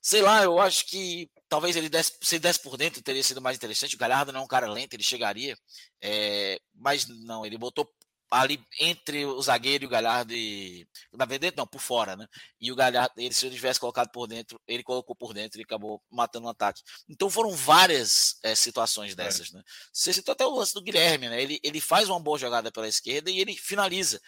[0.00, 3.56] Sei lá, eu acho que talvez ele desse, se desse por dentro teria sido mais
[3.56, 3.96] interessante.
[3.96, 5.58] O Galhardo não é um cara lento, ele chegaria.
[6.00, 7.92] É, mas não, ele botou
[8.30, 10.86] ali entre o zagueiro e o Galhardo e.
[11.12, 12.26] Na verdade, não, por fora, né?
[12.60, 15.64] E o Galhardo, ele, se ele tivesse colocado por dentro, ele colocou por dentro e
[15.64, 16.82] acabou matando o um ataque.
[17.08, 19.16] Então foram várias é, situações é.
[19.16, 19.56] dessas, é.
[19.56, 19.64] né?
[19.92, 21.42] Você citou até o lance do Guilherme, né?
[21.42, 24.20] Ele, ele faz uma boa jogada pela esquerda e ele finaliza.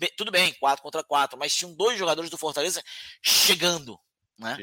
[0.00, 0.06] É.
[0.16, 2.82] tudo bem, 4 contra 4, mas tinham dois jogadores do Fortaleza
[3.20, 3.98] chegando.
[4.38, 4.56] Né?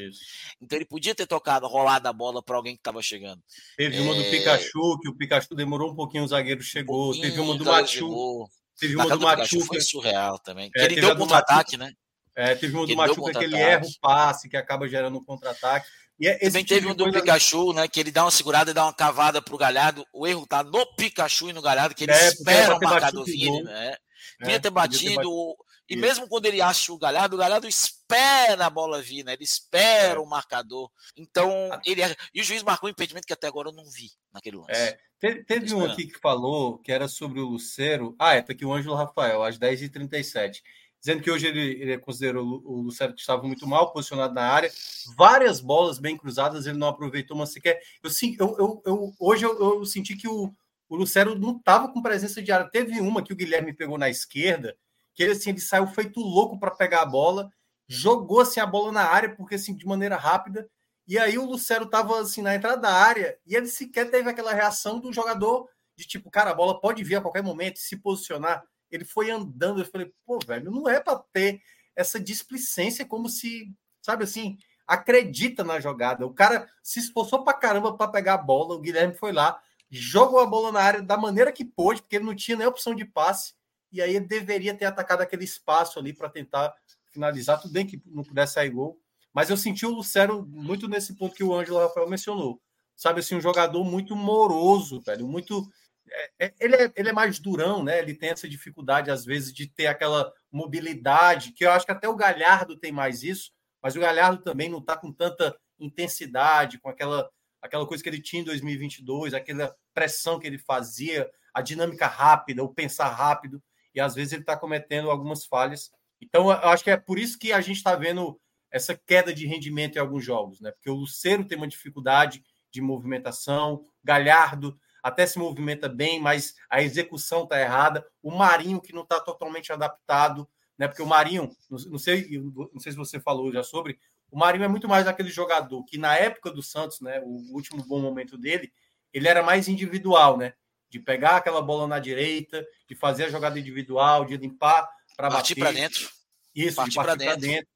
[0.62, 3.42] Então ele podia ter tocado, rolado a bola para alguém que estava chegando.
[3.78, 4.02] Teve é...
[4.02, 7.14] uma do Pikachu, que o Pikachu demorou um pouquinho, o zagueiro chegou.
[7.14, 8.50] Um teve uma do Machu.
[8.80, 9.66] Teve uma do Machuca.
[9.66, 10.70] Foi surreal também.
[10.76, 11.92] É, ele deu contra-ataque, né?
[12.36, 15.88] É, teve uma do Machuca que ele erra o passe, que acaba gerando um contra-ataque.
[16.20, 17.22] E é Também tipo teve um do coisa...
[17.22, 17.88] Pikachu, né?
[17.88, 20.06] Que ele dá uma segurada e dá uma cavada pro Galhardo.
[20.14, 23.64] O erro tá no Pikachu e no Galhardo, que ele é, espera o marcador vir,
[23.64, 23.96] né?
[24.42, 25.06] É, ter batido.
[25.06, 25.56] Podia ter batido.
[25.90, 26.02] E Isso.
[26.02, 29.34] mesmo quando ele acha o Galhardo, o Galhardo espera a bola vir, né?
[29.34, 30.20] Ele espera é.
[30.20, 30.92] o marcador.
[31.18, 31.52] Então,
[31.86, 32.02] ele
[32.34, 34.72] e o juiz marcou um impedimento que até agora eu não vi naquele lance.
[34.72, 35.00] É.
[35.20, 38.16] Teve, teve um aqui que falou que era sobre o Lucero.
[38.18, 40.62] Ah, é, tá aqui o Ângelo Rafael, às 10h37.
[41.00, 44.72] Dizendo que hoje ele, ele considerou o Lucero que estava muito mal posicionado na área.
[45.18, 47.82] Várias bolas bem cruzadas, ele não aproveitou uma sequer.
[48.04, 50.54] Eu, eu, eu, eu hoje eu, eu, senti que o,
[50.90, 52.70] o Lucero não estava com presença de área.
[52.70, 54.76] Teve uma que o Guilherme pegou na esquerda,
[55.20, 57.52] que ele, assim, ele saiu feito louco para pegar a bola,
[57.90, 60.66] jogou assim, a bola na área, porque assim, de maneira rápida,
[61.06, 64.54] e aí o Lucero estava assim, na entrada da área, e ele sequer teve aquela
[64.54, 68.64] reação do jogador de tipo, cara, a bola pode vir a qualquer momento, se posicionar.
[68.90, 71.62] Ele foi andando, eu falei, pô, velho, não é para ter
[71.98, 76.26] essa displicência como se, sabe assim, acredita na jogada.
[76.26, 80.40] O cara se esforçou para caramba para pegar a bola, o Guilherme foi lá, jogou
[80.40, 83.04] a bola na área da maneira que pôde, porque ele não tinha nem opção de
[83.04, 83.59] passe
[83.92, 86.74] e aí ele deveria ter atacado aquele espaço ali para tentar
[87.12, 87.60] finalizar.
[87.60, 89.00] Tudo bem que não pudesse sair gol,
[89.34, 92.62] mas eu senti o Lucero muito nesse ponto que o Ângelo Rafael mencionou.
[92.96, 95.68] Sabe assim, um jogador muito moroso, velho, muito.
[96.12, 98.00] É, é, ele, é, ele é mais durão, né?
[98.00, 102.10] Ele tem essa dificuldade, às vezes, de ter aquela mobilidade, que eu acho que até
[102.10, 106.90] o Galhardo tem mais isso, mas o Galhardo também não está com tanta intensidade, com
[106.90, 107.30] aquela,
[107.62, 112.64] aquela coisa que ele tinha em 2022, aquela pressão que ele fazia, a dinâmica rápida,
[112.64, 113.62] o pensar rápido,
[113.94, 115.92] e às vezes ele está cometendo algumas falhas.
[116.22, 118.40] Então, eu acho que é por isso que a gente está vendo
[118.72, 120.72] essa queda de rendimento em alguns jogos, né?
[120.72, 126.82] Porque o Luceiro tem uma dificuldade de movimentação, Galhardo até se movimenta bem, mas a
[126.82, 128.06] execução está errada.
[128.22, 130.88] O Marinho, que não está totalmente adaptado, né?
[130.88, 132.30] Porque o Marinho, não sei,
[132.74, 134.00] não sei se você falou já sobre,
[134.32, 137.22] o Marinho é muito mais aquele jogador que na época do Santos, né?
[137.24, 138.72] O último bom momento dele,
[139.12, 140.54] ele era mais individual, né?
[140.90, 145.56] De pegar aquela bola na direita, de fazer a jogada individual, de limpar para bater.
[145.56, 146.10] para dentro.
[146.56, 147.42] Isso, partir partir para dentro.
[147.42, 147.68] dentro.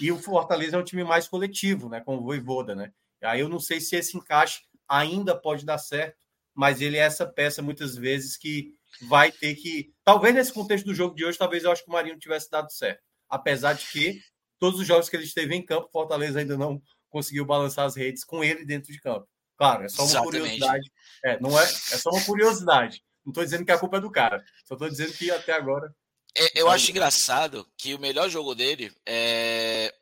[0.00, 2.00] E o Fortaleza é um time mais coletivo, né?
[2.00, 2.92] Com o Voivoda, né?
[3.22, 6.16] Aí eu não sei se esse encaixe ainda pode dar certo,
[6.54, 8.74] mas ele é essa peça muitas vezes que
[9.08, 9.92] vai ter que.
[10.04, 12.70] Talvez nesse contexto do jogo de hoje, talvez eu acho que o Marinho tivesse dado
[12.70, 13.02] certo.
[13.28, 14.20] Apesar de que
[14.58, 18.24] todos os jogos que ele esteve em campo, Fortaleza ainda não conseguiu balançar as redes
[18.24, 19.26] com ele dentro de campo.
[19.62, 20.40] Claro, é só uma Exatamente.
[20.40, 20.92] curiosidade.
[21.24, 23.02] É, não é, é só uma curiosidade.
[23.24, 24.44] Não estou dizendo que a culpa é do cara.
[24.64, 25.94] Só estou dizendo que até agora.
[26.36, 29.92] É, eu acho engraçado que o melhor jogo dele é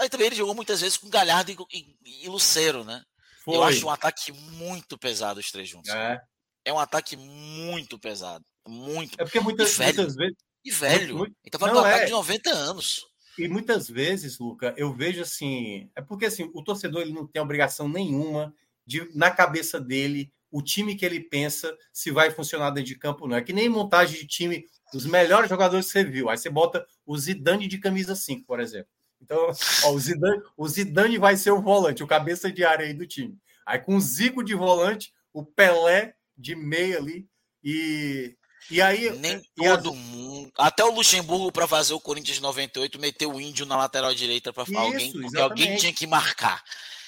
[0.00, 3.02] mas também ele jogou muitas vezes com Galhardo e, e, e Lucero, né?
[3.44, 3.54] Foi.
[3.54, 5.90] Eu acho um ataque muito pesado os três juntos.
[5.90, 6.18] É.
[6.64, 8.42] É um ataque muito pesado.
[8.66, 9.20] Muito.
[9.20, 10.36] É porque muitas, muitas vezes.
[10.64, 11.18] E velho.
[11.18, 12.06] Muito, Ele tá falando de um ataque é.
[12.06, 13.06] de 90 anos.
[13.38, 15.90] E muitas vezes, Luca, eu vejo assim.
[15.94, 18.54] É porque assim, o torcedor ele não tem obrigação nenhuma
[18.90, 23.28] de, na cabeça dele, o time que ele pensa se vai funcionar dentro de campo
[23.28, 23.36] não.
[23.36, 26.28] É que nem montagem de time, os melhores jogadores que você viu.
[26.28, 28.88] Aí você bota o Zidane de camisa 5, por exemplo.
[29.22, 29.38] Então,
[29.84, 33.06] ó, o, Zidane, o Zidane vai ser o volante, o cabeça de área aí do
[33.06, 33.38] time.
[33.64, 37.28] Aí com o Zico de volante, o Pelé de meia ali.
[37.62, 38.34] E,
[38.68, 39.10] e aí.
[39.18, 40.50] Nem e todo mundo.
[40.58, 44.52] Até o Luxemburgo, para fazer o Corinthians de 98, meteu o índio na lateral direita
[44.52, 46.60] para alguém, porque alguém tinha que marcar.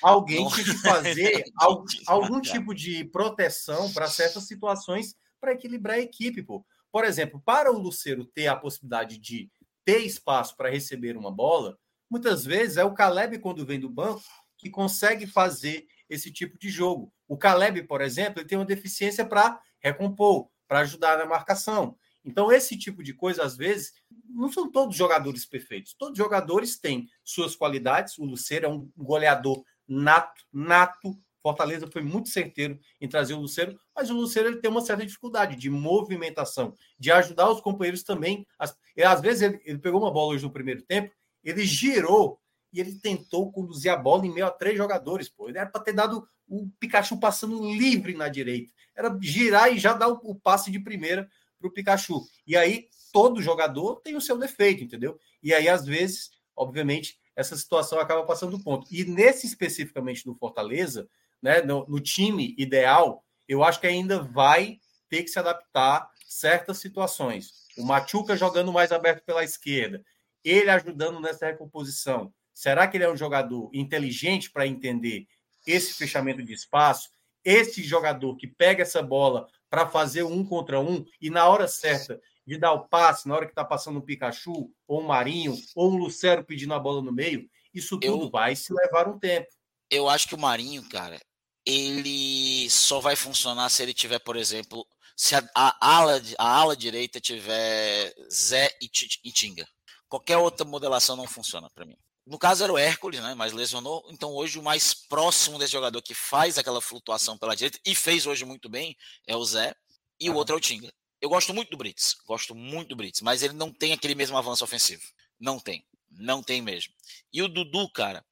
[0.02, 6.00] Alguém tinha que fazer algum, algum tipo de proteção para certas situações para equilibrar a
[6.00, 6.42] equipe.
[6.42, 6.64] Pô.
[6.90, 9.50] Por exemplo, para o Luceiro ter a possibilidade de
[9.84, 11.78] ter espaço para receber uma bola,
[12.10, 14.22] muitas vezes é o Caleb, quando vem do banco,
[14.58, 17.12] que consegue fazer esse tipo de jogo.
[17.26, 21.96] O Caleb, por exemplo, ele tem uma deficiência para recompor, para ajudar na marcação.
[22.24, 23.92] Então, esse tipo de coisa, às vezes,
[24.28, 25.94] não são todos jogadores perfeitos.
[25.94, 28.16] Todos jogadores têm suas qualidades.
[28.18, 31.18] O Luceiro é um goleador nato, nato.
[31.42, 35.04] Fortaleza foi muito certeiro em trazer o Luceiro, mas o Luceiro ele tem uma certa
[35.04, 38.46] dificuldade de movimentação, de ajudar os companheiros também.
[38.56, 41.12] Às, às vezes ele, ele pegou uma bola hoje no primeiro tempo
[41.42, 42.40] ele girou
[42.72, 45.28] e ele tentou conduzir a bola em meio a três jogadores.
[45.28, 45.48] Pô.
[45.48, 48.72] Ele era para ter dado o Pikachu passando livre na direita.
[48.96, 51.28] Era girar e já dar o, o passe de primeira
[51.58, 52.22] para o Pikachu.
[52.46, 55.18] E aí, todo jogador tem o seu defeito, entendeu?
[55.42, 58.86] E aí, às vezes, obviamente, essa situação acaba passando do ponto.
[58.90, 61.08] E nesse especificamente do Fortaleza,
[61.40, 64.78] né, no, no time ideal, eu acho que ainda vai
[65.08, 67.52] ter que se adaptar certas situações.
[67.76, 70.02] O Machuca jogando mais aberto pela esquerda,
[70.44, 72.32] ele ajudando nessa recomposição.
[72.52, 75.26] Será que ele é um jogador inteligente para entender
[75.66, 77.10] esse fechamento de espaço?
[77.44, 82.20] Esse jogador que pega essa bola para fazer um contra um e na hora certa
[82.46, 85.92] de dar o passe, na hora que está passando um Pikachu, ou um Marinho, ou
[85.92, 89.48] um Lucero pedindo a bola no meio, isso tudo eu, vai se levar um tempo.
[89.90, 91.20] Eu acho que o Marinho, cara,
[91.64, 94.86] ele só vai funcionar se ele tiver, por exemplo,
[95.16, 98.90] se a, a ala, a ala direita tiver Zé e,
[99.24, 99.66] e Tinga.
[100.08, 101.96] Qualquer outra modelação não funciona para mim.
[102.26, 103.34] No caso era o Hércules, né?
[103.34, 104.04] Mas lesionou.
[104.10, 108.26] Então hoje o mais próximo desse jogador que faz aquela flutuação pela direita e fez
[108.26, 109.74] hoje muito bem é o Zé
[110.20, 110.92] e o outro é o Tinga.
[111.22, 114.36] Eu gosto muito do Brits, gosto muito do Brits, mas ele não tem aquele mesmo
[114.36, 115.04] avanço ofensivo.
[115.38, 116.92] Não tem, não tem mesmo.
[117.32, 118.26] E o Dudu, cara,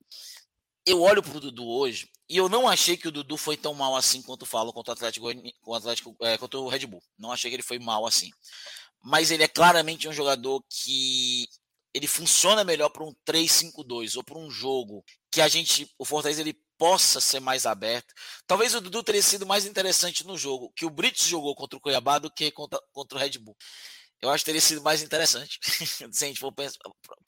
[0.85, 3.95] eu olho pro Dudu hoje e eu não achei que o Dudu foi tão mal
[3.95, 7.03] assim quanto falo contra o Atlético, contra o, Atlético, é, contra o Red Bull.
[7.17, 8.33] Não achei que ele foi mal assim.
[9.05, 11.49] Mas ele é claramente um jogador que
[11.95, 16.41] ele funciona melhor para um 3-5-2 ou para um jogo que a gente, o Fortaleza
[16.41, 18.15] ele possa ser mais aberto.
[18.47, 21.81] Talvez o Dudu teria sido mais interessante no jogo que o Brits jogou contra o
[21.81, 23.55] Cuiabá do que contra, contra o Red Bull.
[24.23, 25.59] Eu acho que teria sido mais interessante
[26.11, 26.79] se a gente for pensar,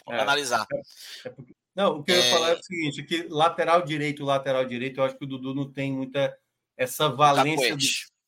[0.09, 0.67] é, analisar.
[0.73, 1.55] É, é porque...
[1.77, 2.63] Não, o que eu ia falar é o é.
[2.63, 6.35] seguinte, que lateral direito, lateral direito, eu acho que o Dudu não tem muita
[6.75, 7.77] essa valência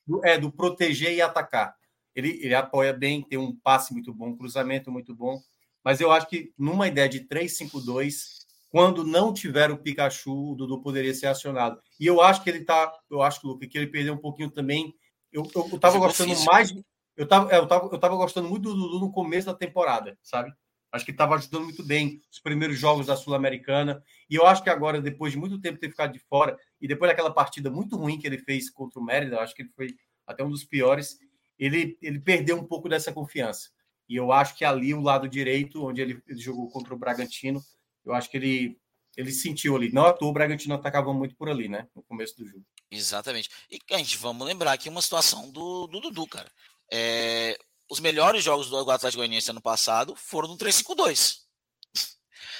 [0.07, 1.75] do, é, do proteger e atacar.
[2.14, 5.43] Ele, ele apoia bem, tem um passe muito bom, um cruzamento muito bom
[5.85, 8.43] mas eu acho que numa ideia de 3-5-2,
[8.75, 11.81] quando não tiver o Pikachu, o Dudu poderia ser acionado.
[12.01, 14.51] E eu acho que ele tá, eu acho que, Luca, que ele perdeu um pouquinho
[14.51, 14.93] também.
[15.33, 16.75] Eu, eu, eu tava gostando mais.
[17.16, 20.18] Eu tava, é, eu, tava, eu tava gostando muito do Dudu no começo da temporada,
[20.20, 20.53] sabe?
[20.91, 24.03] Acho que estava ajudando muito bem os primeiros jogos da Sul-Americana.
[24.29, 27.09] E eu acho que agora, depois de muito tempo ter ficado de fora, e depois
[27.09, 29.95] daquela partida muito ruim que ele fez contra o Mérida, acho que ele foi
[30.27, 31.16] até um dos piores.
[31.57, 33.68] ele, ele perdeu um pouco dessa confiança.
[34.09, 37.62] E eu acho que ali o lado direito, onde ele, ele jogou contra o Bragantino,
[38.05, 38.78] eu acho que ele
[39.16, 39.92] ele sentiu ali.
[39.92, 41.86] Não à toa o Bragantino atacava muito por ali, né?
[41.94, 42.64] No começo do jogo.
[42.90, 43.48] Exatamente.
[43.70, 46.50] E, gente, vamos lembrar aqui uma situação do, do Dudu, cara.
[46.92, 47.57] É,
[47.90, 51.44] os melhores jogos do Atlético Goianiense ano passado foram no 3-5-2.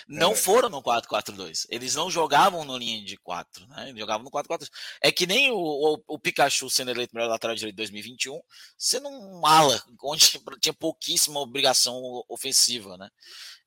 [0.07, 0.37] Não é.
[0.37, 1.67] foram no 4-4-2.
[1.71, 3.89] Eles não jogavam no linha de 4, né?
[3.89, 4.69] Eles jogavam no 4-4.
[5.01, 8.39] É que nem o, o, o, Pikachu sendo eleito melhor lateral direito de 2021,
[8.77, 10.27] sendo um mala, onde
[10.61, 13.09] tinha pouquíssima obrigação ofensiva, né?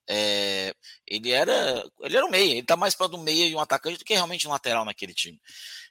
[0.10, 0.74] É,
[1.06, 3.98] ele era ele era um meia, ele tá mais para do meia e um atacante
[3.98, 5.40] do que realmente um lateral naquele time.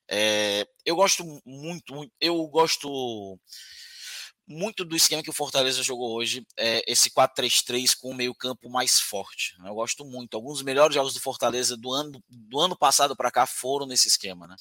[0.09, 3.39] É, eu gosto muito, muito, eu gosto
[4.49, 9.01] muito do esquema que o Fortaleza jogou hoje, é, esse 4-3-3 com o meio-campo mais
[9.01, 9.57] forte.
[9.59, 9.69] Né?
[9.69, 10.35] Eu gosto muito.
[10.35, 14.07] Alguns dos melhores jogos do Fortaleza do ano, do ano passado para cá foram nesse
[14.07, 14.47] esquema.
[14.47, 14.57] Né?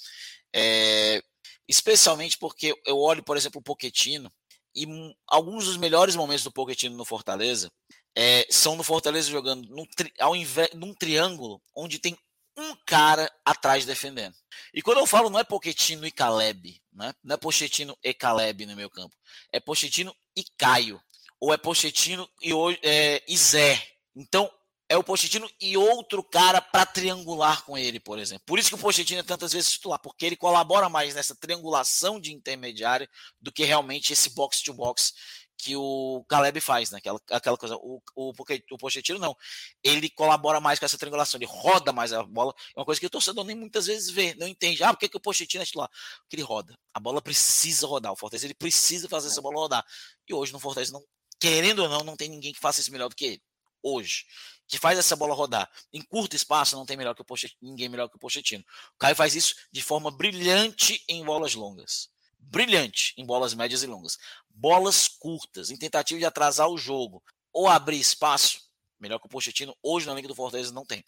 [0.56, 1.24] É,
[1.68, 4.32] especialmente porque eu olho, por exemplo, o Poquetino
[4.76, 4.86] e
[5.28, 7.72] alguns dos melhores momentos do Poquetino no Fortaleza
[8.16, 12.18] é, são no Fortaleza jogando no tri, ao invés, num triângulo onde tem
[12.57, 14.36] um cara atrás defendendo.
[14.74, 17.13] E quando eu falo não é Pochettino e Caleb, né?
[17.24, 19.13] não é Pochettino e Caleb no meu campo,
[19.51, 21.01] é Pochettino e Caio,
[21.39, 22.51] ou é Pochettino e,
[22.82, 23.82] é, e Zé.
[24.16, 24.49] Então
[24.88, 28.43] é o Pochettino e outro cara para triangular com ele, por exemplo.
[28.45, 32.20] Por isso que o Pochettino é tantas vezes titular, porque ele colabora mais nessa triangulação
[32.20, 33.09] de intermediário
[33.41, 35.13] do que realmente esse box to box
[35.58, 36.97] que o Caleb faz, né?
[36.97, 37.76] Aquela, aquela coisa.
[37.78, 38.34] O, o,
[38.72, 39.36] o Pochettino não.
[39.84, 42.53] Ele colabora mais com essa triangulação, ele roda mais a bola.
[42.76, 44.84] É uma coisa que o torcedor nem muitas vezes vê, não entende.
[44.84, 45.89] Ah, por que, que o Pochettino é titular?
[46.22, 46.78] Porque ele roda.
[46.93, 48.12] A bola precisa rodar.
[48.12, 49.86] O Fortaleza ele precisa fazer essa bola rodar.
[50.28, 51.03] E hoje no Fortaleza, não,
[51.39, 53.43] querendo ou não, não tem ninguém que faça isso melhor do que ele.
[53.82, 54.26] Hoje.
[54.68, 55.70] Que faz essa bola rodar.
[55.93, 58.64] Em curto espaço, não tem melhor que o Pochettino, ninguém melhor que o Pochettino.
[58.95, 62.14] O Caio faz isso de forma brilhante em bolas longas
[62.50, 64.18] brilhante em bolas médias e longas.
[64.50, 68.62] Bolas curtas, em tentativa de atrasar o jogo ou abrir espaço,
[69.00, 71.04] melhor que o Pochettino, hoje na Liga do Fortaleza não tem.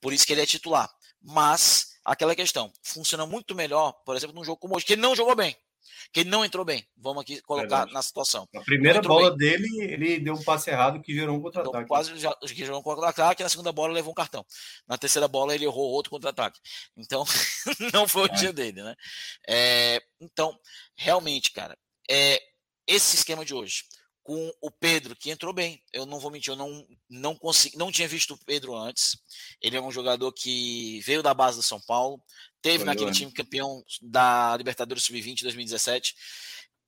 [0.00, 0.90] Por isso que ele é titular.
[1.20, 5.14] Mas, aquela questão, funciona muito melhor, por exemplo, num jogo como hoje, que ele não
[5.14, 5.56] jogou bem
[6.12, 6.86] que ele não entrou bem.
[6.96, 7.92] Vamos aqui colocar Verdade.
[7.92, 8.48] na situação.
[8.54, 9.38] A primeira bola bem.
[9.38, 11.76] dele, ele deu um passe errado que gerou um contra-ataque.
[11.76, 13.42] Então, quase já, que gerou um contra-ataque.
[13.42, 14.44] Na segunda bola, levou um cartão.
[14.86, 16.60] Na terceira bola, ele errou outro contra-ataque.
[16.96, 17.24] Então,
[17.92, 18.34] não foi o é.
[18.34, 18.94] dia dele, né?
[19.48, 20.58] É, então,
[20.96, 21.76] realmente, cara,
[22.10, 22.40] é,
[22.86, 23.84] esse esquema de hoje
[24.22, 25.82] com o Pedro, que entrou bem.
[25.92, 29.16] Eu não vou mentir, eu não, não consegui, não tinha visto o Pedro antes.
[29.60, 32.22] Ele é um jogador que veio da base do São Paulo,
[32.60, 36.14] teve Foi naquele time campeão da Libertadores Sub-20 2017.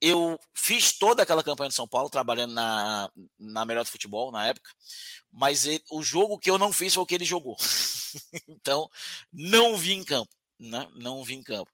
[0.00, 4.46] Eu fiz toda aquela campanha de São Paulo, trabalhando na, na melhor do futebol na
[4.46, 4.70] época,
[5.32, 7.56] mas ele, o jogo que eu não fiz foi o que ele jogou.
[8.46, 8.88] então,
[9.32, 10.30] não vi em campo.
[10.58, 10.88] Né?
[10.94, 11.70] Não vi em campo.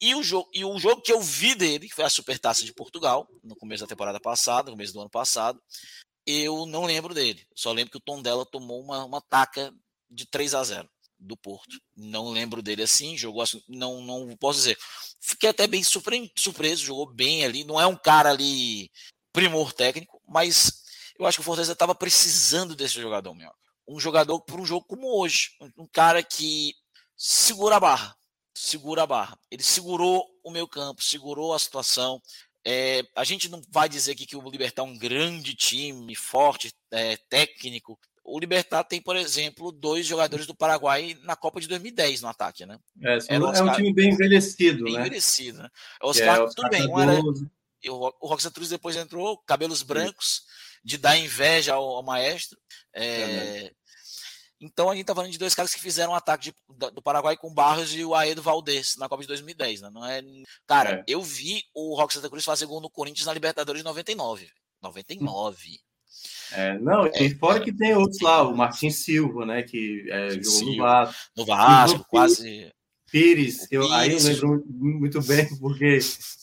[0.00, 2.72] E o, jogo, e o jogo que eu vi dele, que foi a Supertaça de
[2.72, 5.62] Portugal, no começo da temporada passada, no começo do ano passado,
[6.26, 7.46] eu não lembro dele.
[7.54, 9.72] Só lembro que o Tom dela tomou uma, uma taca
[10.10, 10.88] de 3 a 0
[11.18, 11.80] do Porto.
[11.96, 14.78] Não lembro dele assim, jogou assim, não, não posso dizer.
[15.20, 17.64] Fiquei até bem surpreso, jogou bem ali.
[17.64, 18.90] Não é um cara ali
[19.32, 20.82] primor técnico, mas
[21.18, 23.50] eu acho que o Fortaleza estava precisando desse jogador, meu.
[23.86, 25.50] Um jogador para um jogo como hoje.
[25.78, 26.74] Um cara que
[27.16, 28.16] segura a barra
[28.54, 29.38] segura a barra.
[29.50, 32.22] Ele segurou o meu campo, segurou a situação.
[32.64, 36.72] É, a gente não vai dizer aqui que o Libertar é um grande time, forte,
[36.90, 37.98] é, técnico.
[38.24, 42.64] O Libertar tem, por exemplo, dois jogadores do Paraguai na Copa de 2010 no ataque,
[42.64, 42.78] né?
[43.02, 45.00] É, é um time bem envelhecido, bem né?
[45.00, 45.68] envelhecido, né?
[46.00, 47.20] Oscar, é, tudo bem, era,
[47.90, 50.42] o Rox Cruz depois entrou, cabelos brancos,
[50.82, 52.58] de dar inveja ao, ao maestro.
[52.94, 53.70] É,
[54.64, 57.36] então a gente tá falando de dois caras que fizeram um ataque de, do Paraguai
[57.36, 59.90] com Barros e o Aedo Valdez na Copa de 2010, né?
[59.92, 60.22] Não é.
[60.66, 61.04] Cara, é.
[61.06, 64.48] eu vi o Rock Santa Cruz fazer gol no Corinthians na Libertadores de 99.
[64.82, 65.78] 99.
[66.52, 69.62] É, não, e fora que tem outros lá, o Martins Silva, né?
[69.62, 71.18] Que é, jogou Silva, no Vasco.
[71.36, 72.72] No Vasco, quase.
[73.10, 75.98] Pires, eu, aí eu lembro muito bem, porque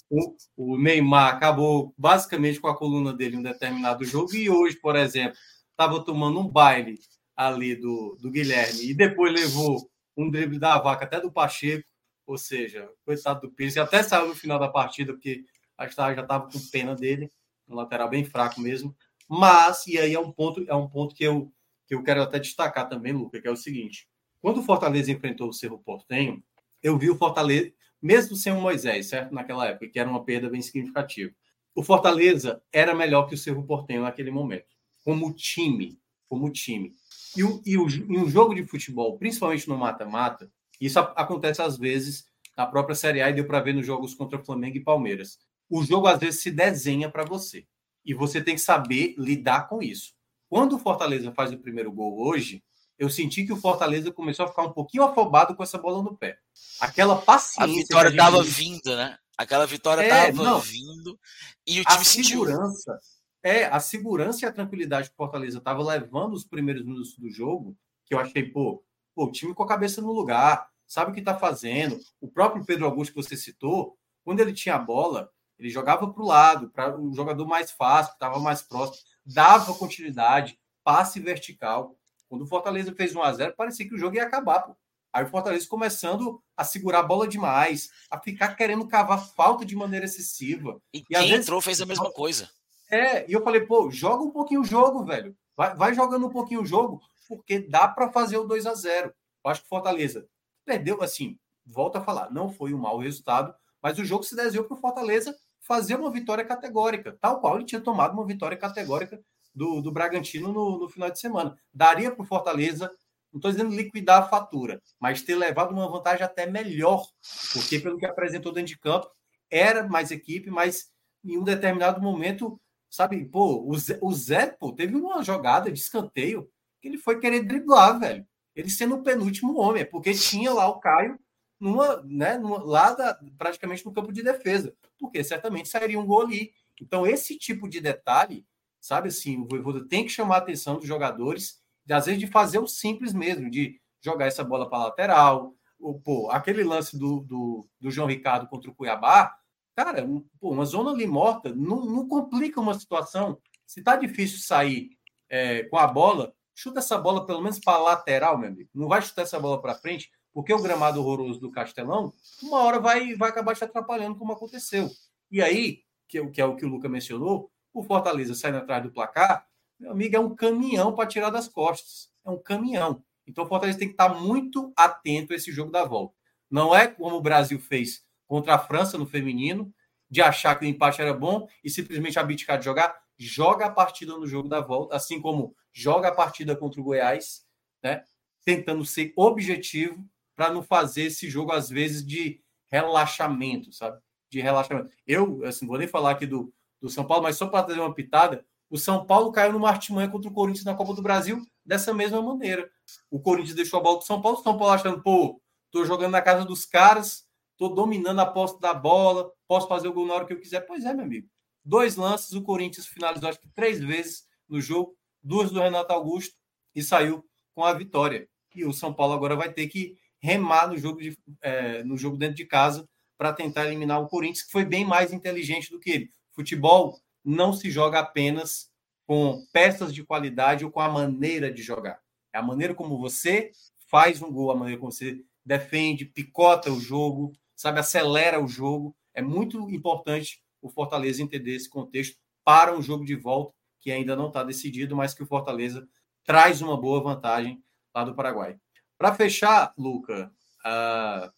[0.09, 4.77] o, o, Neymar acabou basicamente com a coluna dele em um determinado jogo, e hoje,
[4.77, 5.35] por exemplo,
[5.69, 6.97] estava tomando um baile
[7.35, 11.89] ali do, do Guilherme e depois levou um drible da vaca até do Pacheco,
[12.25, 15.43] ou seja, coitado do Pires, que até saiu no final da partida, porque
[15.77, 17.29] acho que já estava com pena dele,
[17.67, 18.95] um lateral bem fraco mesmo.
[19.27, 21.51] Mas, e aí é um ponto, é um ponto que eu,
[21.87, 24.07] que eu quero até destacar também, Luca, que é o seguinte:
[24.41, 26.43] quando o Fortaleza enfrentou o Cerro Portenho,
[26.83, 27.71] eu vi o Fortaleza,
[28.01, 29.33] mesmo sem o Moisés, certo?
[29.33, 31.31] Naquela época, que era uma perda bem significativa.
[31.73, 36.93] O Fortaleza era melhor que o Cerro Portenho naquele momento, como time, como time.
[37.35, 41.61] E, o, e, o, e um jogo de futebol, principalmente no mata-mata, isso a, acontece
[41.61, 42.25] às vezes
[42.57, 45.39] na própria Série A e deu para ver nos jogos contra Flamengo e Palmeiras.
[45.69, 47.65] o jogo às vezes se desenha para você.
[48.03, 50.13] E você tem que saber lidar com isso.
[50.49, 52.61] Quando o Fortaleza faz o primeiro gol hoje,
[52.99, 56.17] eu senti que o Fortaleza começou a ficar um pouquinho afobado com essa bola no
[56.17, 56.37] pé.
[56.79, 57.63] Aquela paciência.
[57.63, 59.17] A vitória estava vindo, né?
[59.37, 61.19] Aquela vitória estava é, vindo
[61.65, 62.99] e o time a segurança,
[63.43, 67.29] É, a segurança e a tranquilidade que o Fortaleza estava levando os primeiros minutos do
[67.29, 67.75] jogo,
[68.05, 68.83] que eu achei, pô,
[69.15, 71.99] pô, o time com a cabeça no lugar, sabe o que está fazendo.
[72.19, 76.23] O próprio Pedro Augusto que você citou, quando ele tinha a bola, ele jogava para
[76.23, 81.95] o lado, para o jogador mais fácil, que estava mais próximo, dava continuidade, passe vertical.
[82.27, 84.61] Quando o Fortaleza fez 1 a 0 parecia que o jogo ia acabar.
[84.61, 84.75] Pô.
[85.13, 89.75] Aí o Fortaleza começando a segurar a bola demais, a ficar querendo cavar falta de
[89.75, 90.81] maneira excessiva.
[90.93, 92.49] E, e quem vezes, entrou fez a mesma coisa.
[92.91, 95.35] É, e eu falei, pô, joga um pouquinho o jogo, velho.
[95.55, 99.13] Vai, vai jogando um pouquinho o jogo, porque dá para fazer o 2 a 0
[99.43, 100.27] Eu acho que Fortaleza
[100.65, 104.65] perdeu, assim, volta a falar, não foi um mau resultado, mas o jogo se desenhou
[104.65, 109.19] para Fortaleza fazer uma vitória categórica, tal qual ele tinha tomado uma vitória categórica
[109.53, 111.55] do, do Bragantino no, no final de semana.
[111.73, 112.91] Daria para Fortaleza,
[113.31, 117.07] não estou dizendo liquidar a fatura, mas ter levado uma vantagem até melhor,
[117.53, 119.09] porque pelo que apresentou dentro de campo,
[119.49, 120.91] era mais equipe, mas
[121.23, 122.59] em um determinado momento,
[122.91, 127.19] sabe, pô, o Zé, o Zé pô, teve uma jogada de escanteio que ele foi
[127.19, 128.27] querer driblar, velho.
[128.53, 131.17] Ele sendo o penúltimo homem, porque tinha lá o Caio
[131.57, 136.23] numa, né, numa, lá da, praticamente no campo de defesa, porque certamente sairia um gol
[136.23, 136.51] ali.
[136.81, 138.45] Então, esse tipo de detalhe,
[138.79, 142.27] sabe assim, o Voivoda tem que chamar a atenção dos jogadores, de, às vezes de
[142.27, 147.21] fazer o simples mesmo, de jogar essa bola para lateral, ou, pô, aquele lance do,
[147.21, 149.35] do, do, João Ricardo contra o Cuiabá,
[149.75, 153.37] cara, um, pô, uma zona ali morta não, não, complica uma situação.
[153.65, 154.91] Se tá difícil sair
[155.29, 158.69] é, com a bola, chuta essa bola pelo menos para lateral, meu amigo.
[158.73, 162.79] Não vai chutar essa bola para frente, porque o gramado horroroso do Castelão, uma hora
[162.79, 164.89] vai, vai acabar te atrapalhando, como aconteceu.
[165.29, 168.83] E aí, que, é que é o que o Luca mencionou, o Fortaleza saindo atrás
[168.83, 169.47] do placar,
[169.79, 172.11] meu amigo, é um caminhão para tirar das costas.
[172.23, 173.03] É um caminhão.
[173.25, 176.13] Então o Fortaleza tem que estar muito atento a esse jogo da volta.
[176.49, 179.73] Não é como o Brasil fez contra a França no feminino,
[180.09, 182.97] de achar que o empate era bom e simplesmente abdicar de jogar.
[183.17, 187.45] Joga a partida no jogo da volta, assim como joga a partida contra o Goiás,
[187.83, 188.05] né?
[188.45, 190.01] Tentando ser objetivo
[190.33, 193.99] para não fazer esse jogo, às vezes, de relaxamento, sabe?
[194.29, 194.95] De relaxamento.
[195.05, 197.93] Eu, assim, vou nem falar aqui do, do São Paulo, mas só para trazer uma
[197.93, 201.93] pitada, o São Paulo caiu no artimanha contra o Corinthians na Copa do Brasil dessa
[201.93, 202.71] mesma maneira.
[203.09, 206.13] O Corinthians deixou a bola do São Paulo, o São Paulo achando, pô, tô jogando
[206.13, 207.29] na casa dos caras,
[207.61, 210.61] tô dominando a posse da bola, posso fazer o gol na hora que eu quiser.
[210.61, 211.29] Pois é, meu amigo.
[211.63, 216.33] Dois lances, o Corinthians finalizou acho que três vezes no jogo, duas do Renato Augusto
[216.73, 218.27] e saiu com a vitória.
[218.55, 222.17] E o São Paulo agora vai ter que remar no jogo, de, é, no jogo
[222.17, 225.91] dentro de casa para tentar eliminar o Corinthians, que foi bem mais inteligente do que
[225.91, 226.09] ele.
[226.31, 228.71] Futebol não se joga apenas
[229.05, 231.99] com peças de qualidade ou com a maneira de jogar.
[232.33, 233.51] É a maneira como você
[233.87, 238.95] faz um gol, a maneira como você defende, picota o jogo, sabe, acelera o jogo.
[239.13, 244.15] É muito importante o Fortaleza entender esse contexto para um jogo de volta que ainda
[244.15, 245.87] não está decidido, mas que o Fortaleza
[246.23, 248.57] traz uma boa vantagem lá do Paraguai.
[248.97, 250.31] Para fechar, Luca,
[250.65, 251.31] uh,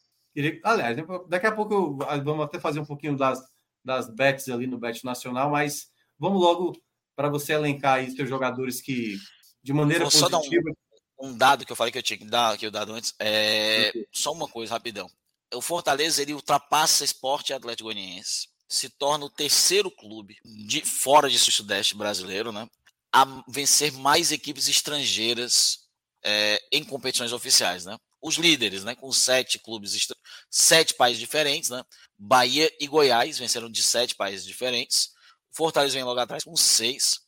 [0.64, 0.98] aliás,
[1.28, 3.42] daqui a pouco eu, ah, vamos até fazer um pouquinho das,
[3.84, 6.74] das bets ali no Bet Nacional, mas vamos logo
[7.16, 9.18] para você elencar aí seus jogadores que,
[9.62, 10.72] de maneira Vou positiva.
[11.20, 13.14] Um, um, dado que eu falei que eu tinha que dar, que eu dado antes,
[13.20, 15.10] é só uma coisa rapidão.
[15.54, 21.38] O Fortaleza ele ultrapassa Esporte Atlético Goianiense, se torna o terceiro clube de fora de
[21.38, 22.68] sudeste brasileiro, né,
[23.12, 25.84] a vencer mais equipes estrangeiras
[26.24, 27.98] é, em competições oficiais, né?
[28.22, 28.96] Os líderes, né?
[28.96, 30.08] Com sete clubes,
[30.50, 31.84] sete países diferentes, né?
[32.18, 35.12] Bahia e Goiás venceram de sete países diferentes.
[35.52, 37.20] Fortaleza vem logo atrás com seis.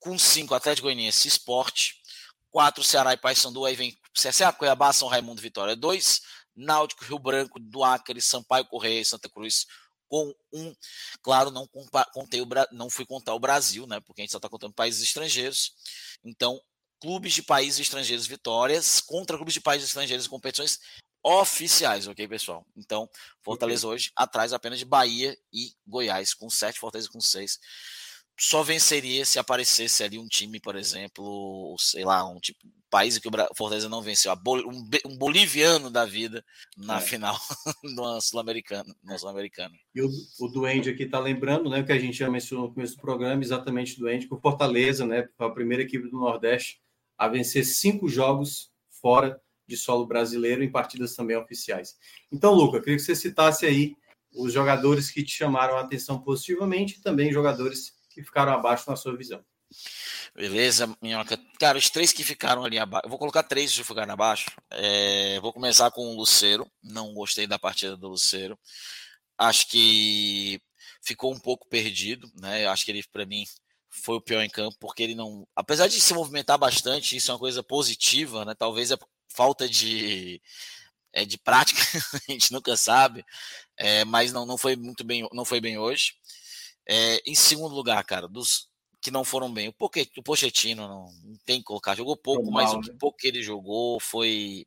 [0.00, 2.02] Com cinco, Atlético Goianiense Esporte.
[2.50, 3.64] Quatro, Ceará e Paysandu.
[3.64, 5.76] Aí vem CSA, Cuiabá, São Raimundo, Vitória.
[5.76, 6.20] Dois,
[6.54, 9.66] Náutico, Rio Branco, do Acre, Sampaio Correia e Santa Cruz
[10.08, 10.74] com um.
[11.22, 11.66] Claro, não
[12.12, 13.98] contei o, não fui contar o Brasil, né?
[14.00, 15.72] Porque a gente só está contando países estrangeiros.
[16.22, 16.60] Então,
[17.00, 20.78] clubes de países estrangeiros vitórias contra clubes de países estrangeiros em competições
[21.24, 22.66] oficiais, ok, pessoal?
[22.76, 23.08] Então,
[23.42, 23.94] Fortaleza okay.
[23.94, 27.58] hoje atrás apenas de Bahia e Goiás, com sete, Fortaleza com seis.
[28.44, 32.58] Só venceria se aparecesse ali um time, por exemplo, sei lá, um tipo
[32.90, 36.44] país que o Fortaleza não venceu, um, boliviano da vida
[36.76, 37.00] na é.
[37.00, 37.38] final
[37.94, 38.92] do Sul-Americano.
[39.16, 39.30] Sul
[39.94, 40.08] e o,
[40.40, 43.00] o Duende aqui está lembrando, né, o que a gente já mencionou no começo do
[43.00, 46.82] programa, exatamente Duende, que o Fortaleza, né, a primeira equipe do Nordeste,
[47.16, 51.96] a vencer cinco jogos fora de solo brasileiro em partidas também oficiais.
[52.32, 53.94] Então, Luca, queria que você citasse aí
[54.34, 58.96] os jogadores que te chamaram a atenção positivamente e também jogadores que ficaram abaixo na
[58.96, 59.44] sua visão.
[60.34, 61.38] Beleza, Minhoca.
[61.58, 63.06] Cara, os três que ficaram ali abaixo.
[63.06, 64.50] Eu vou colocar três que ficaram abaixo.
[64.70, 66.70] É, vou começar com o Luceiro.
[66.82, 68.58] Não gostei da partida do Luceiro.
[69.38, 70.60] Acho que
[71.02, 72.66] ficou um pouco perdido, né?
[72.66, 73.44] Acho que ele, para mim,
[73.90, 75.46] foi o pior em campo, porque ele não.
[75.54, 78.54] Apesar de se movimentar bastante, isso é uma coisa positiva, né?
[78.54, 78.96] Talvez é
[79.28, 80.40] falta de,
[81.12, 81.80] é, de prática,
[82.28, 83.24] a gente nunca sabe.
[83.76, 86.14] É, mas não, não foi muito bem, não foi bem hoje.
[86.88, 88.68] É, em segundo lugar, cara, dos
[89.02, 92.50] que não foram bem, o, Poque, o Pochettino não, não, tem que colocar, jogou pouco,
[92.52, 92.80] mas né?
[92.94, 94.64] o pouco que ele jogou foi.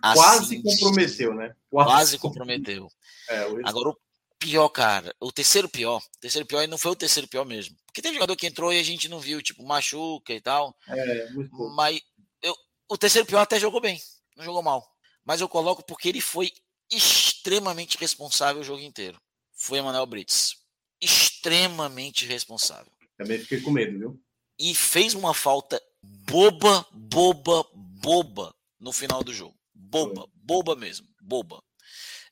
[0.00, 1.56] Quase assim, comprometeu, né?
[1.70, 2.88] Quase, quase comprometeu.
[3.30, 3.98] É, Agora, o
[4.38, 7.76] pior, cara, o terceiro pior, o terceiro pior e não foi o terceiro pior mesmo.
[7.84, 10.74] Porque tem jogador que entrou e a gente não viu, tipo, machuca e tal.
[10.88, 11.74] É, muito pouco.
[11.74, 12.00] Mas
[12.40, 12.56] eu,
[12.88, 14.00] o terceiro pior até jogou bem,
[14.34, 14.82] não jogou mal.
[15.26, 16.50] Mas eu coloco porque ele foi
[16.90, 19.20] extremamente responsável o jogo inteiro.
[19.52, 20.56] Foi Emanuel Brits.
[21.00, 22.92] Extremamente responsável.
[23.16, 24.20] Também fiquei com medo, viu?
[24.58, 29.56] E fez uma falta boba, boba, boba no final do jogo.
[29.74, 31.62] Boba, boba mesmo, boba.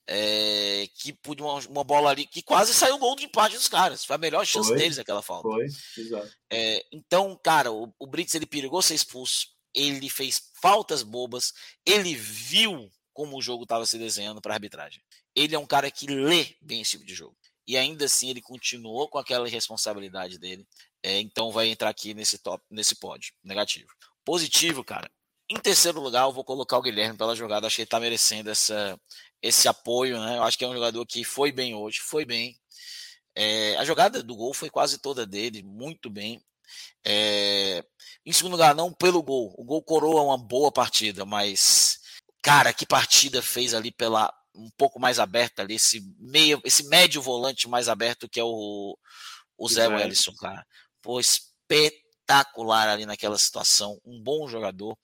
[0.09, 3.67] É, que pude uma, uma, bola ali que quase saiu o gol de empate dos
[3.67, 4.05] caras.
[4.05, 4.79] Foi a melhor chance Foi.
[4.79, 5.49] deles aquela falta.
[5.49, 5.67] Foi,
[5.99, 6.31] exato.
[6.51, 9.49] É, então, cara, o, o Brits ele perigou ser expulso.
[9.75, 11.53] Ele fez faltas bobas.
[11.85, 15.03] Ele viu como o jogo estava se desenhando para a arbitragem.
[15.35, 17.37] Ele é um cara que lê bem esse tipo de jogo.
[17.67, 20.67] E ainda assim ele continuou com aquela responsabilidade dele.
[21.03, 23.33] É, então vai entrar aqui nesse top, nesse pódio.
[23.43, 23.89] Negativo.
[24.25, 25.11] Positivo, cara.
[25.49, 27.67] Em terceiro lugar, eu vou colocar o Guilherme pela jogada.
[27.67, 28.99] Acho que ele está merecendo essa,
[29.41, 30.39] esse apoio, né?
[30.39, 32.59] Eu acho que é um jogador que foi bem hoje, foi bem.
[33.35, 36.43] É, a jogada do gol foi quase toda dele, muito bem.
[37.05, 37.85] É,
[38.25, 39.55] em segundo lugar, não pelo gol.
[39.57, 42.01] O gol coroa uma boa partida, mas
[42.43, 47.21] cara, que partida fez ali pela um pouco mais aberta ali, esse meio, esse médio
[47.21, 48.97] volante mais aberto que é o,
[49.57, 50.67] o Zé Wellison, cara.
[51.03, 54.99] Pô, espetacular ali naquela situação, um bom jogador.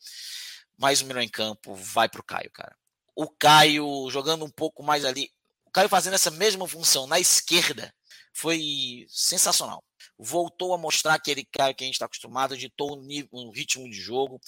[0.78, 2.74] Mais um melhor em campo, vai pro Caio, cara
[3.14, 5.30] o Caio jogando um pouco mais ali,
[5.64, 7.94] o Caio fazendo essa mesma função na esquerda,
[8.32, 9.84] foi sensacional.
[10.18, 13.88] Voltou a mostrar aquele Caio que a gente está acostumado, editou um, nível, um ritmo
[13.88, 14.40] de jogo.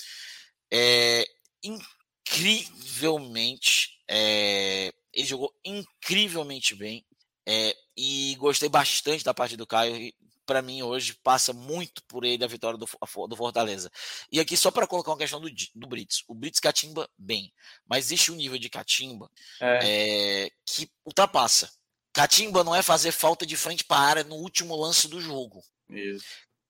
[0.73, 1.25] É,
[1.63, 7.05] incrivelmente, é, ele jogou incrivelmente bem.
[7.47, 10.11] É, e gostei bastante da parte do Caio
[10.45, 12.87] para mim, hoje passa muito por ele a vitória do,
[13.29, 13.91] do Fortaleza.
[14.31, 16.23] E aqui, só para colocar uma questão do, do Brits.
[16.29, 17.53] O Brits catimba bem,
[17.87, 19.31] mas existe um nível de catimba
[19.61, 20.45] é.
[20.45, 21.71] É, que ultrapassa.
[22.13, 25.63] Catimba não é fazer falta de frente para a área no último lance do jogo.
[25.91, 26.25] Isso.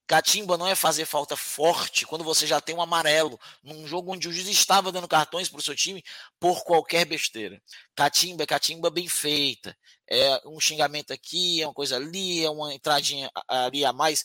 [0.07, 4.29] Catimba não é fazer falta forte quando você já tem um amarelo num jogo onde
[4.29, 6.05] o juiz estava dando cartões para o seu time
[6.39, 7.61] por qualquer besteira.
[7.95, 9.75] Catimba é catimba bem feita.
[10.09, 14.25] É um xingamento aqui, é uma coisa ali, é uma entradinha ali a mais.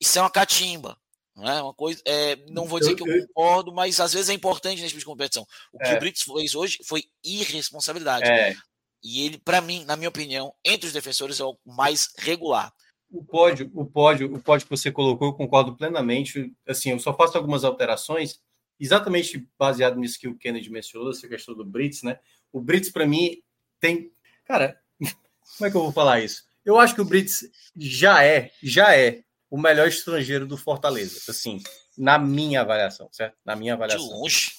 [0.00, 0.96] Isso é uma catimba.
[1.34, 2.00] Não é uma coisa.
[2.04, 5.06] É, não vou dizer que eu concordo, mas às vezes é importante nesse tipo de
[5.06, 5.44] competição.
[5.72, 5.96] O que é.
[5.96, 8.30] o Brits fez hoje foi irresponsabilidade.
[8.30, 8.54] É.
[9.02, 12.72] E ele, para mim, na minha opinião, entre os defensores é o mais regular
[13.10, 16.52] o pódio, o pódio, o pódio que você colocou, eu concordo plenamente.
[16.66, 18.40] Assim, eu só faço algumas alterações,
[18.78, 22.18] exatamente baseado nisso que o Kennedy mencionou, essa questão do Brits, né?
[22.52, 23.42] O Brits, para mim,
[23.80, 24.12] tem.
[24.44, 26.44] Cara, como é que eu vou falar isso?
[26.64, 31.60] Eu acho que o Brits já é, já é o melhor estrangeiro do Fortaleza, assim,
[31.98, 33.36] na minha avaliação, certo?
[33.44, 34.06] Na minha avaliação.
[34.06, 34.52] De longe.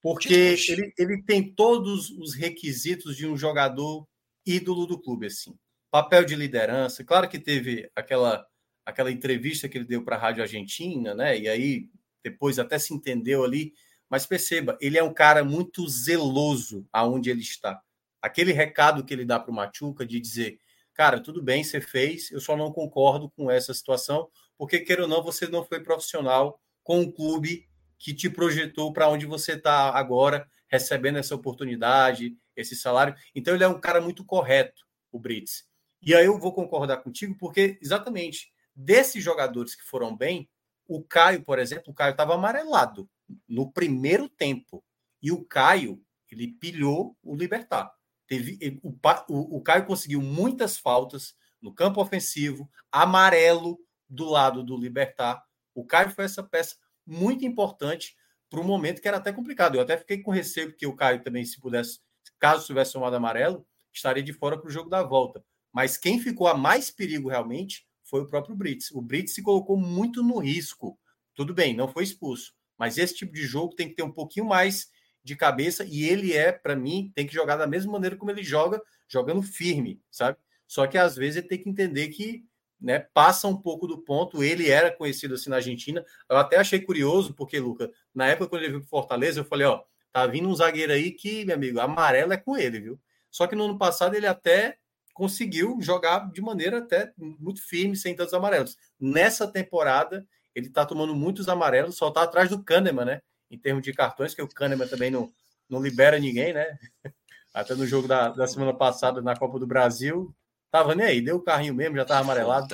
[0.00, 0.72] Porque de longe.
[0.72, 4.06] Ele, ele tem todos os requisitos de um jogador
[4.46, 5.58] ídolo do clube, assim
[5.90, 7.04] papel de liderança.
[7.04, 8.46] Claro que teve aquela
[8.84, 11.38] aquela entrevista que ele deu para a Rádio Argentina, né?
[11.38, 11.90] E aí
[12.24, 13.74] depois até se entendeu ali.
[14.08, 17.80] Mas perceba, ele é um cara muito zeloso aonde ele está.
[18.22, 20.58] Aquele recado que ele dá para o Machuca de dizer,
[20.94, 25.08] cara, tudo bem, você fez, eu só não concordo com essa situação, porque queira ou
[25.08, 27.68] não, você não foi profissional com o clube
[27.98, 33.14] que te projetou para onde você está agora, recebendo essa oportunidade, esse salário.
[33.34, 35.66] Então ele é um cara muito correto, o Brits.
[36.00, 40.48] E aí eu vou concordar contigo, porque exatamente desses jogadores que foram bem,
[40.86, 43.08] o Caio, por exemplo, o Caio estava amarelado
[43.46, 44.82] no primeiro tempo.
[45.20, 47.92] E o Caio, ele pilhou o Libertar.
[48.26, 48.90] Teve, o,
[49.28, 53.78] o, o Caio conseguiu muitas faltas no campo ofensivo, amarelo
[54.08, 55.42] do lado do Libertar.
[55.74, 58.16] O Caio foi essa peça muito importante
[58.48, 59.74] para um momento que era até complicado.
[59.74, 62.00] Eu até fiquei com receio, porque o Caio também, se pudesse,
[62.38, 65.44] caso tivesse tomado amarelo, estaria de fora para o jogo da volta.
[65.72, 68.90] Mas quem ficou a mais perigo realmente foi o próprio Brits.
[68.90, 70.98] O Brits se colocou muito no risco.
[71.34, 72.54] Tudo bem, não foi expulso.
[72.76, 74.88] Mas esse tipo de jogo tem que ter um pouquinho mais
[75.22, 78.42] de cabeça e ele é, para mim, tem que jogar da mesma maneira como ele
[78.42, 80.38] joga, jogando firme, sabe?
[80.66, 82.44] Só que às vezes ele tem que entender que
[82.80, 84.42] né, passa um pouco do ponto.
[84.42, 86.04] Ele era conhecido assim na Argentina.
[86.28, 89.66] Eu até achei curioso, porque, Luca, na época quando ele veio para Fortaleza, eu falei:
[89.66, 93.00] ó, tá vindo um zagueiro aí que, meu amigo, amarelo é com ele, viu?
[93.30, 94.78] Só que no ano passado ele até
[95.18, 98.76] conseguiu jogar de maneira até muito firme, sem tantos amarelos.
[98.98, 103.20] Nessa temporada, ele tá tomando muitos amarelos, só tá atrás do Kahneman, né?
[103.50, 105.32] Em termos de cartões, que o Kahneman também não,
[105.68, 106.78] não libera ninguém, né?
[107.52, 110.34] Até no jogo da, da semana passada na Copa do Brasil,
[110.70, 112.68] Tava nem aí, deu o carrinho mesmo, já tava amarelado.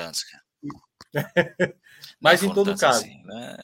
[2.20, 3.56] Mas em todo caso, assim, né?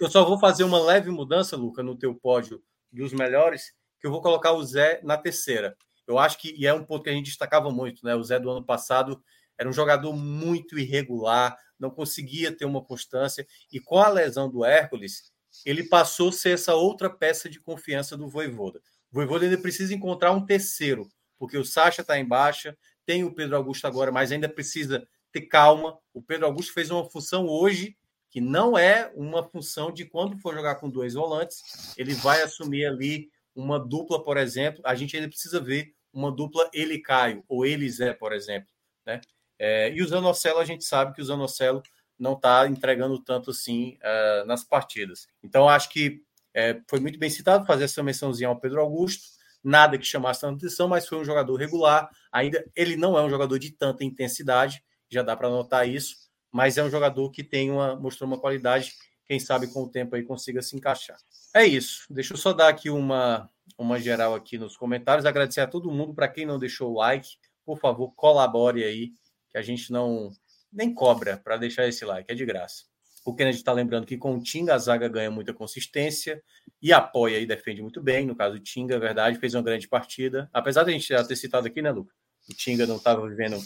[0.00, 4.10] eu só vou fazer uma leve mudança, Luca, no teu pódio dos melhores, que eu
[4.10, 5.76] vou colocar o Zé na terceira.
[6.06, 8.14] Eu acho que, e é um ponto que a gente destacava muito, né?
[8.14, 9.22] O Zé do ano passado
[9.58, 14.64] era um jogador muito irregular, não conseguia ter uma constância, e com a lesão do
[14.64, 15.32] Hércules,
[15.64, 18.80] ele passou a ser essa outra peça de confiança do Voivoda.
[19.10, 22.76] O Voivoda ainda precisa encontrar um terceiro, porque o Sacha está em baixa,
[23.06, 25.98] tem o Pedro Augusto agora, mas ainda precisa ter calma.
[26.12, 27.96] O Pedro Augusto fez uma função hoje
[28.30, 31.62] que não é uma função de quando for jogar com dois volantes,
[31.96, 34.82] ele vai assumir ali uma dupla, por exemplo.
[34.84, 38.68] A gente ainda precisa ver uma dupla ele Caio ou ele Zé, por exemplo,
[39.06, 39.20] né?
[39.58, 41.82] É, e o Zanocelo, a gente sabe que o Zanocelo
[42.18, 45.26] não está entregando tanto assim uh, nas partidas.
[45.42, 49.34] Então, acho que é, foi muito bem citado fazer essa mençãozinha ao Pedro Augusto
[49.64, 52.10] nada que chamasse tanta atenção, mas foi um jogador regular.
[52.30, 56.16] Ainda ele não é um jogador de tanta intensidade, já dá para notar isso,
[56.52, 58.92] mas é um jogador que tem uma mostrou uma qualidade,
[59.26, 61.18] quem sabe com o tempo aí consiga se encaixar.
[61.54, 62.04] É isso.
[62.10, 63.48] Deixa eu só dar aqui uma
[63.78, 67.28] uma geral aqui nos comentários, agradecer a todo mundo para quem não deixou o like,
[67.64, 69.12] por favor, colabore aí,
[69.50, 70.30] que a gente não
[70.72, 72.84] nem cobra para deixar esse like, é de graça.
[73.24, 76.42] O Kennedy está lembrando que com o Tinga a zaga ganha muita consistência
[76.82, 78.26] e apoia e defende muito bem.
[78.26, 80.50] No caso, o Tinga, é verdade, fez uma grande partida.
[80.52, 82.12] Apesar de a gente já ter citado aqui, né, Luca?
[82.50, 83.56] O Tinga não estava vivendo.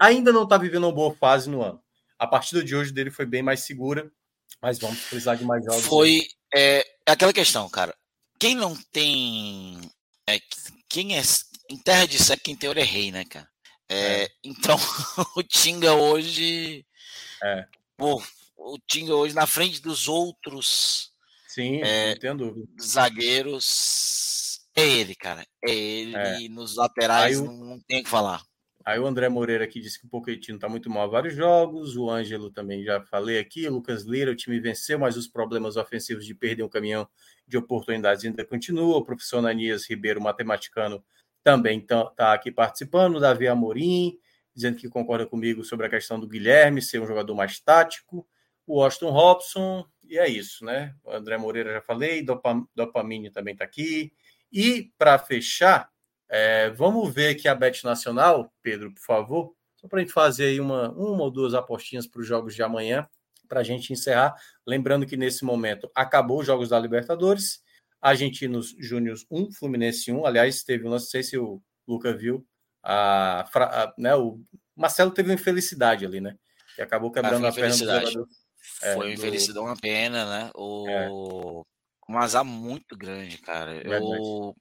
[0.00, 1.80] Ainda não está vivendo uma boa fase no ano.
[2.18, 4.10] A partida de hoje dele foi bem mais segura,
[4.62, 5.84] mas vamos precisar de mais jogos.
[5.84, 7.94] Foi é, aquela questão, cara.
[8.38, 9.80] Quem não tem.
[10.28, 10.38] É,
[10.88, 11.22] quem é.
[11.70, 13.48] Em terra de seca, quem tem ouro é rei, né, cara?
[13.88, 14.28] É, é.
[14.42, 14.76] Então,
[15.36, 16.84] o Tinga hoje.
[17.42, 17.66] É.
[17.96, 18.22] Pô,
[18.56, 21.14] o Tinga hoje na frente dos outros
[21.54, 22.66] Sim, é, não tenho dúvida.
[22.82, 24.60] Zagueiros.
[24.74, 25.46] É ele, cara.
[25.64, 26.16] É ele.
[26.16, 26.48] É.
[26.48, 28.42] Nos laterais o, não, tem o que falar.
[28.84, 31.96] Aí o André Moreira aqui disse que o Pochettino está muito mal vários jogos.
[31.96, 33.68] O Ângelo também já falei aqui.
[33.68, 37.08] Lucas Lira, o time venceu, mas os problemas ofensivos de perder um caminhão
[37.48, 38.98] de oportunidades ainda continuam.
[38.98, 41.02] O professor Ananias Ribeiro, matematicano,
[41.42, 43.16] também está tá aqui participando.
[43.16, 44.18] O Davi Amorim,
[44.54, 48.26] dizendo que concorda comigo sobre a questão do Guilherme ser um jogador mais tático
[48.66, 50.94] o Austin Robson, e é isso, né?
[51.04, 54.12] O André Moreira já falei, Dopam, Dopamine também está aqui.
[54.52, 55.90] E para fechar,
[56.28, 60.46] é, vamos ver aqui a Bet Nacional, Pedro, por favor, só para a gente fazer
[60.46, 63.06] aí uma, uma ou duas apostinhas para os jogos de amanhã,
[63.48, 64.34] para a gente encerrar.
[64.66, 67.62] Lembrando que nesse momento acabou os jogos da Libertadores,
[68.00, 70.26] Argentinos Júniors 1, Fluminense 1.
[70.26, 72.46] Aliás, teve, não sei se o Luca viu,
[72.82, 74.40] a, a, né, o
[74.76, 76.36] Marcelo teve uma infelicidade ali, né?
[76.74, 78.28] Que acabou quebrando a, a perna do jogador.
[78.82, 79.12] É, Foi do...
[79.12, 80.50] infelicidade, uma pena, né?
[80.54, 80.86] O...
[80.88, 81.08] É.
[82.08, 83.74] Um azar muito grande, cara.
[83.76, 84.54] Eu.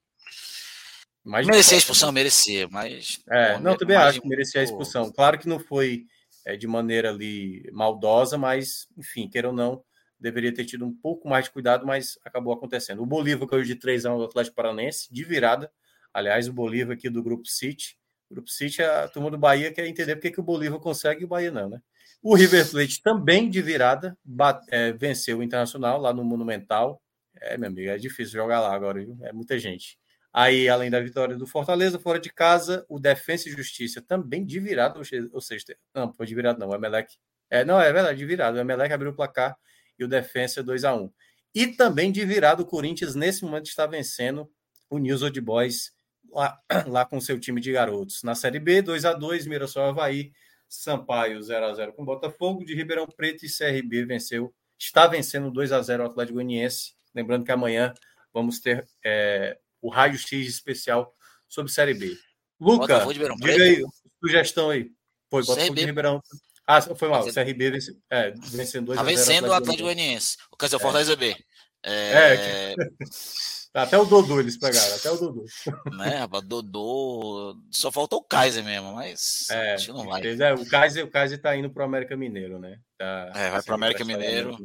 [1.23, 2.15] Mais merecia a expulsão, né?
[2.15, 3.21] merecia, mas.
[3.29, 5.11] É, não, também acho que merecia a expulsão.
[5.11, 6.05] Claro que não foi
[6.45, 9.83] é, de maneira ali maldosa, mas, enfim, queira ou não,
[10.19, 13.01] deveria ter tido um pouco mais de cuidado, mas acabou acontecendo.
[13.01, 15.71] O Bolívar caiu de 3 a 1 do Atlético Paranense, de virada.
[16.13, 17.97] Aliás, o Bolívar aqui do Grupo City.
[18.29, 21.25] O Grupo City, a turma do Bahia quer entender porque que o Bolívar consegue e
[21.25, 21.81] o Bahia não, né?
[22.21, 27.01] O River Plate também de virada bate, é, venceu o Internacional lá no Monumental.
[27.41, 29.17] É, meu amigo, é difícil jogar lá agora, viu?
[29.23, 29.97] É muita gente.
[30.33, 34.59] Aí, além da vitória do Fortaleza, fora de casa, o Defensa e Justiça também de
[34.59, 34.99] virada,
[35.31, 37.15] ou seja, não, foi de virada não, o Emelec.
[37.49, 38.57] É, não, é verdade, de virada.
[38.57, 39.55] O Emelec abriu o placar
[39.97, 41.11] e o Defensa 2 a 1
[41.53, 44.49] E também de virada, o Corinthians, nesse momento, está vencendo
[44.89, 45.93] o News Old Boys
[46.31, 48.23] lá, lá com seu time de garotos.
[48.23, 50.31] Na Série B, 2 a 2 Mirassol Havaí
[50.67, 55.71] Sampaio 0 a 0 com Botafogo, de Ribeirão Preto e CRB venceu, está vencendo 2
[55.71, 56.95] a 0 o Atlético Goianiense.
[57.13, 57.93] Lembrando que amanhã
[58.33, 61.13] vamos ter é, o Raio X especial
[61.47, 62.17] sobre Série B.
[62.59, 63.05] Luca,
[63.37, 63.83] diga aí,
[64.23, 64.89] sugestão aí.
[65.29, 66.21] Foi, Botafogo de Ribeirão.
[66.65, 69.83] Ah, foi mal, o CRB vence, é, vencendo 2 tá a 0 vencendo o Atlético
[69.83, 70.37] Goianiense.
[70.57, 71.15] Quer dizer, o Fortaleza é.
[71.17, 71.35] B.
[71.83, 72.75] É, é...
[73.73, 75.45] Até o Dodô eles pegaram, até o Dodô.
[75.97, 77.57] Né, rapaz, Dodô.
[77.71, 80.21] Só faltou o Kaiser mesmo, mas é, acho que não vai.
[80.23, 82.77] É, o, Kaiser, o Kaiser tá indo pro América Mineiro, né?
[82.99, 84.55] Tá, é, vai pro América Mineiro.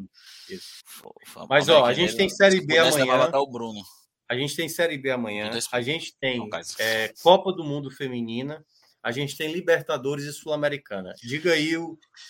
[0.51, 0.85] Isso.
[1.49, 3.07] Mas, ó, a gente tem Série B amanhã.
[3.07, 3.81] Vai matar o Bruno.
[4.29, 6.49] A gente tem Série B amanhã, a gente tem
[6.79, 8.65] é, Copa do Mundo Feminina,
[9.03, 11.15] a gente tem Libertadores e Sul-Americana.
[11.23, 11.73] Diga aí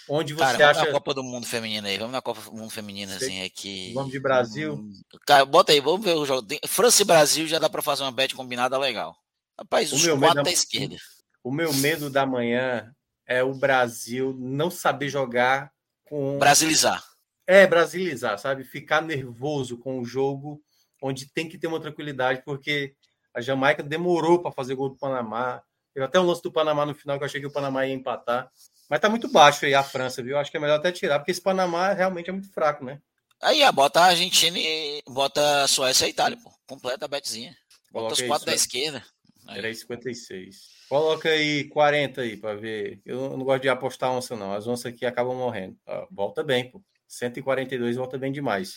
[0.09, 0.81] onde você Cara, acha.
[0.81, 3.93] Vamos na Copa do Mundo Feminina aí, vamos na Copa do Mundo Feminina assim aqui.
[3.95, 4.75] Vamos de Brasil.
[4.75, 4.93] Hum,
[5.27, 6.47] cara, bota aí, vamos ver o jogo.
[6.67, 9.17] França e Brasil já dá para fazer uma bet combinada legal.
[9.59, 10.43] Rapaz, os quatro da...
[10.43, 10.97] da esquerda.
[11.43, 12.95] O meu medo da manhã
[13.27, 15.73] é o Brasil não saber jogar
[16.05, 16.39] com.
[16.39, 17.03] Brasilizar.
[17.47, 18.63] É, brasilizar, sabe?
[18.63, 20.63] Ficar nervoso com o jogo,
[21.03, 22.95] onde tem que ter uma tranquilidade, porque
[23.35, 25.63] a Jamaica demorou para fazer gol do Panamá.
[25.95, 27.95] Teve até um lance do Panamá no final que eu achei que o Panamá ia
[27.95, 28.51] empatar.
[28.89, 30.39] Mas tá muito baixo aí a França, viu?
[30.39, 33.01] Acho que é melhor até tirar, porque esse Panamá realmente é muito fraco, né?
[33.41, 36.51] Aí, bota a Argentina e bota a Suécia e a Itália, pô.
[36.67, 37.57] Completa a betzinha.
[37.93, 39.05] Bota os quatro da esquerda.
[39.47, 39.75] Aí.
[39.75, 40.57] 56.
[40.89, 43.01] Coloca aí 40 aí para ver.
[43.05, 44.53] Eu não gosto de apostar onça, não.
[44.53, 45.77] As onças aqui acabam morrendo.
[45.87, 46.83] Ah, volta bem, pô.
[47.07, 48.77] 142 volta bem demais.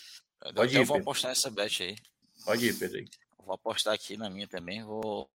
[0.55, 1.09] Pode eu ir, vou Pedro.
[1.09, 1.95] apostar nessa bet aí.
[2.45, 3.05] Pode ir, Pedro.
[3.45, 4.83] Vou apostar aqui na minha também.
[4.83, 5.29] Vou.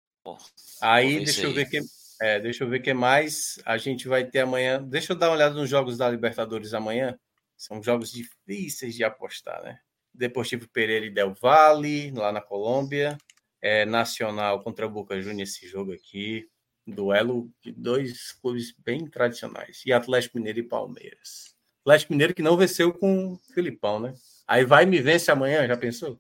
[0.81, 1.81] aí, deixa eu ver que.
[2.21, 4.83] É, deixa eu ver que mais a gente vai ter amanhã.
[4.83, 7.19] Deixa eu dar uma olhada nos jogos da Libertadores amanhã.
[7.57, 9.79] São jogos difíceis de apostar, né?
[10.15, 13.19] Deportivo Pereira e Del Valle, lá na Colômbia.
[13.61, 16.49] É, Nacional contra Boca Juniors esse jogo aqui.
[16.87, 19.83] Duelo de dois clubes bem tradicionais.
[19.85, 21.55] E Atlético Mineiro e Palmeiras.
[21.83, 24.15] Atlético Mineiro que não venceu com o Filipão, né?
[24.47, 26.19] Aí vai e me vence amanhã, já pensou?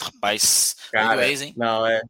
[0.00, 1.54] Rapaz, Cara, vez, hein?
[1.56, 2.00] Não, é,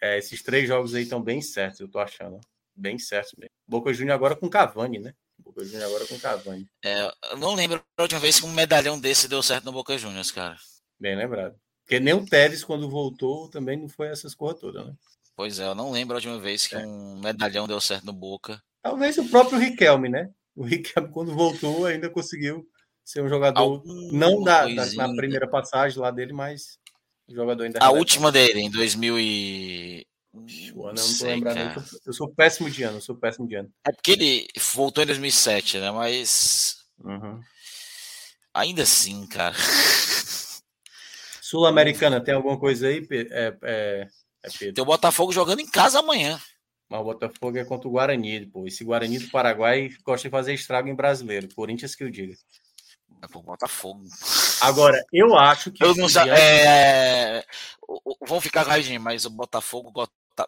[0.00, 2.40] é, Esses três jogos aí estão bem certos, eu tô achando.
[2.74, 3.52] Bem certos mesmo.
[3.66, 5.14] Boca Juniors agora com Cavani, né?
[5.38, 6.66] Boca Juniors agora com Cavani.
[6.84, 9.96] É, eu não lembro a última vez que um medalhão desse deu certo no Boca
[9.98, 10.56] Juniors, cara.
[10.98, 11.56] Bem lembrado.
[11.84, 14.94] Porque nem o Tevez, quando voltou, também não foi essas coisas todas, né?
[15.34, 16.86] Pois é, eu não lembro a última vez que é.
[16.86, 18.62] um medalhão deu certo no Boca.
[18.82, 20.28] Talvez o próprio Riquelme, né?
[20.54, 22.68] O Riquelme, quando voltou, ainda conseguiu
[23.08, 26.78] ser um jogador, Algum não da, da, na primeira passagem lá dele, mas
[27.26, 27.78] um jogador ainda.
[27.80, 30.06] A última dele, em 2000 e...
[30.74, 31.84] O ano eu não tô lembrando.
[32.04, 33.72] Eu sou péssimo de ano, eu sou péssimo de ano.
[33.86, 35.90] É porque ele voltou em 2007, né?
[35.90, 36.76] Mas.
[37.02, 37.40] Uhum.
[38.52, 39.56] Ainda assim, cara.
[41.40, 44.08] Sul-Americana, tem alguma coisa aí, é, é,
[44.44, 44.74] é Pedro?
[44.74, 46.38] Tem o Botafogo jogando em casa amanhã.
[46.90, 48.66] Mas o Botafogo é contra o Guarani, pô.
[48.66, 51.48] Esse Guarani do Paraguai gosta de fazer estrago em brasileiro.
[51.54, 52.36] Corinthians que eu diga.
[53.22, 54.04] É pro Botafogo.
[54.60, 55.82] Agora, eu acho que.
[55.82, 56.30] Eu não sei.
[56.30, 57.44] É...
[58.26, 59.92] Vão ficar rapidinho, mas o Botafogo,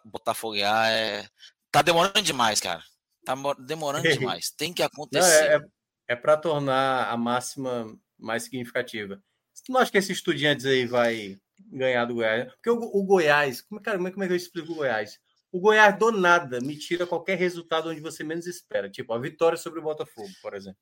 [0.05, 1.27] Botafoguear é.
[1.71, 2.83] Tá demorando demais, cara.
[3.25, 4.51] Tá demorando demais.
[4.51, 5.49] Tem que acontecer.
[5.49, 5.61] Não, é, é,
[6.09, 9.21] é para tornar a máxima mais significativa.
[9.67, 11.37] Não acha que esse Estudiantes aí vai
[11.71, 12.51] ganhar do Goiás?
[12.53, 15.19] Porque o, o Goiás, como, cara, como é que eu explico o Goiás?
[15.51, 19.57] O Goiás do nada me tira qualquer resultado onde você menos espera, tipo a vitória
[19.57, 20.79] sobre o Botafogo, por exemplo.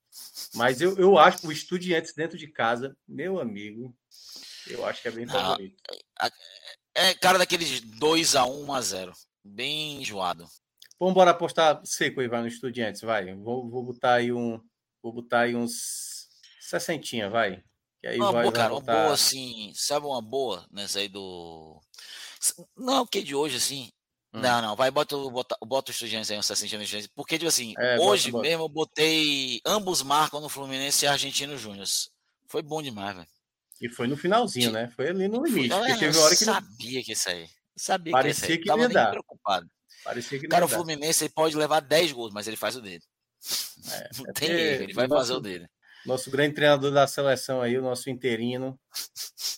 [0.53, 3.95] Mas eu, eu acho que o Estudiantes dentro de casa, meu amigo,
[4.67, 5.76] eu acho que é bem favorito.
[6.95, 9.13] É, é cara daqueles 2 a 1 a 0
[9.43, 10.45] bem enjoado.
[10.99, 13.34] Vamos embora apostar seco aí, vai no Estudiantes, vai.
[13.34, 14.61] Vou, vou botar aí um.
[15.01, 16.28] Vou botar aí uns
[16.59, 17.63] 60, vai.
[18.01, 18.93] Que aí uma vai, boa, vai cara, voltar...
[18.93, 21.82] uma boa assim, sabe uma boa nessa aí do.
[22.78, 23.89] Não, o que de hoje, assim,
[24.34, 24.41] Hum.
[24.41, 27.73] Não, não, vai, bota, bota, bota o Estudiantes aí, uns 60 no Porque, tipo assim,
[27.80, 29.59] é, hoje bota, mesmo eu botei.
[29.65, 31.88] Ambos marcam no Fluminense e Argentino Júnior.
[32.47, 33.27] Foi bom demais, velho.
[33.82, 34.91] E foi no finalzinho, né?
[34.95, 35.69] Foi ali no limite.
[35.69, 36.45] Foi, porque teve hora que.
[36.45, 37.47] sabia que isso aí.
[37.75, 39.11] Sabia Parecia que, que ia dar.
[39.11, 39.67] preocupado.
[40.03, 43.03] Parecia que Cara, o Fluminense ele pode levar 10 gols, mas ele faz o dele.
[43.91, 45.67] É, não é tem erro, ele vai nosso, fazer o dele.
[46.05, 48.77] Nosso grande treinador da seleção aí, o nosso interino,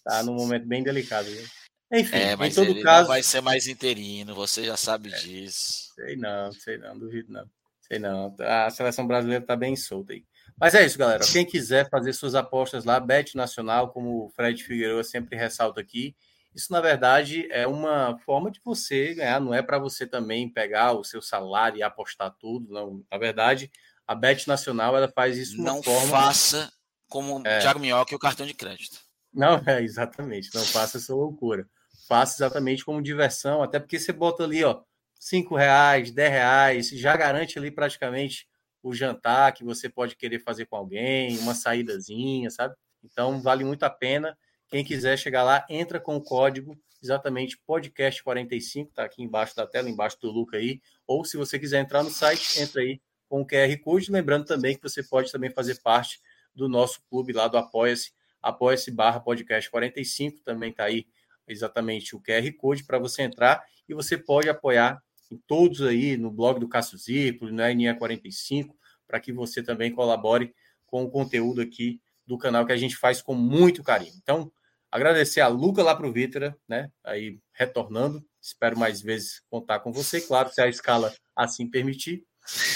[0.03, 1.25] tá num momento bem delicado.
[1.29, 1.45] Viu?
[1.91, 3.09] Enfim, é, mas em todo caso.
[3.09, 5.91] vai ser mais interino, você já sabe é, disso.
[5.93, 7.45] Sei não, sei não, duvido não.
[7.81, 8.33] Sei não.
[8.39, 10.23] A seleção brasileira tá bem solta aí.
[10.57, 11.23] Mas é isso, galera.
[11.25, 16.15] Quem quiser fazer suas apostas lá, Bet Nacional, como o Fred Figueiredo sempre ressalta aqui,
[16.55, 20.93] isso na verdade é uma forma de você ganhar, não é para você também pegar
[20.93, 23.03] o seu salário e apostar tudo, não.
[23.11, 23.69] Na verdade,
[24.07, 26.07] a Bet Nacional ela faz isso de não forma...
[26.07, 26.71] faça
[27.09, 27.57] como é.
[27.57, 28.99] o Thiago Minhoca e o cartão de crédito.
[29.33, 31.67] Não, é exatamente, não faça essa loucura
[32.11, 34.81] faça exatamente como diversão, até porque você bota ali, ó,
[35.17, 38.49] cinco reais, dez reais, já garante ali praticamente
[38.83, 42.75] o jantar que você pode querer fazer com alguém, uma saídazinha, sabe?
[43.01, 44.37] Então vale muito a pena.
[44.67, 49.65] Quem quiser chegar lá, entra com o código exatamente podcast 45, tá aqui embaixo da
[49.65, 52.99] tela, embaixo do Luca aí, ou se você quiser entrar no site, entra aí
[53.29, 56.19] com o QR Code, lembrando também que você pode também fazer parte
[56.53, 61.05] do nosso clube lá do Apoia-se, apoia-se barra podcast 45, também tá aí
[61.47, 66.29] exatamente o QR Code para você entrar e você pode apoiar em todos aí, no
[66.29, 68.75] blog do Cássio Zirpoli, no NE45,
[69.07, 70.53] para que você também colabore
[70.85, 74.13] com o conteúdo aqui do canal que a gente faz com muito carinho.
[74.21, 74.51] Então,
[74.91, 76.91] Agradecer a Luca lá para o Vítera, né?
[77.03, 78.23] Aí retornando.
[78.41, 82.25] Espero mais vezes contar com você, claro, se a escala assim permitir.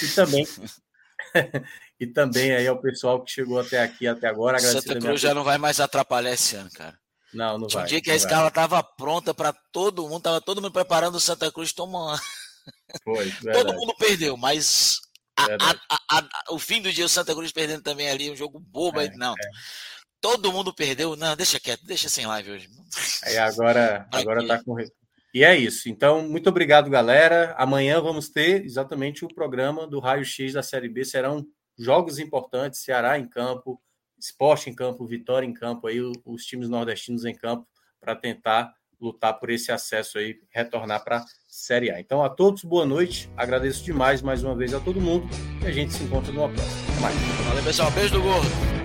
[0.02, 0.46] E também
[2.00, 4.58] e também aí ao pessoal que chegou até aqui até agora.
[4.58, 6.98] Santa Cruz já não vai mais atrapalhar esse ano, cara.
[7.32, 7.86] Não, não Tinha vai.
[7.86, 11.20] Um dia que a escala estava pronta para todo mundo, tava todo mundo preparando o
[11.20, 12.20] Santa Cruz tomar.
[13.04, 14.98] Foi, todo mundo perdeu, mas
[15.36, 15.44] a,
[15.90, 19.00] a, a, o fim do dia o Santa Cruz perdendo também ali, um jogo bobo,
[19.00, 19.32] é, não.
[19.32, 19.50] É.
[20.20, 22.68] Todo mundo perdeu, não, deixa quieto, deixa sem live hoje.
[23.24, 24.76] Aí agora, agora tá com
[25.36, 25.90] e é isso.
[25.90, 27.54] Então, muito obrigado, galera.
[27.58, 31.04] Amanhã vamos ter exatamente o programa do Raio X da Série B.
[31.04, 31.46] Serão
[31.78, 33.78] jogos importantes, Ceará em campo,
[34.26, 37.66] Esporte em campo, Vitória em campo, aí os times nordestinos em campo
[38.00, 42.00] para tentar lutar por esse acesso aí, retornar para a Série A.
[42.00, 43.30] Então, a todos, boa noite.
[43.36, 45.28] Agradeço demais mais uma vez a todo mundo
[45.62, 46.82] e a gente se encontra numa próxima.
[46.90, 47.16] Até mais.
[47.46, 47.90] Valeu, pessoal.
[47.92, 48.75] Beijo do gordo.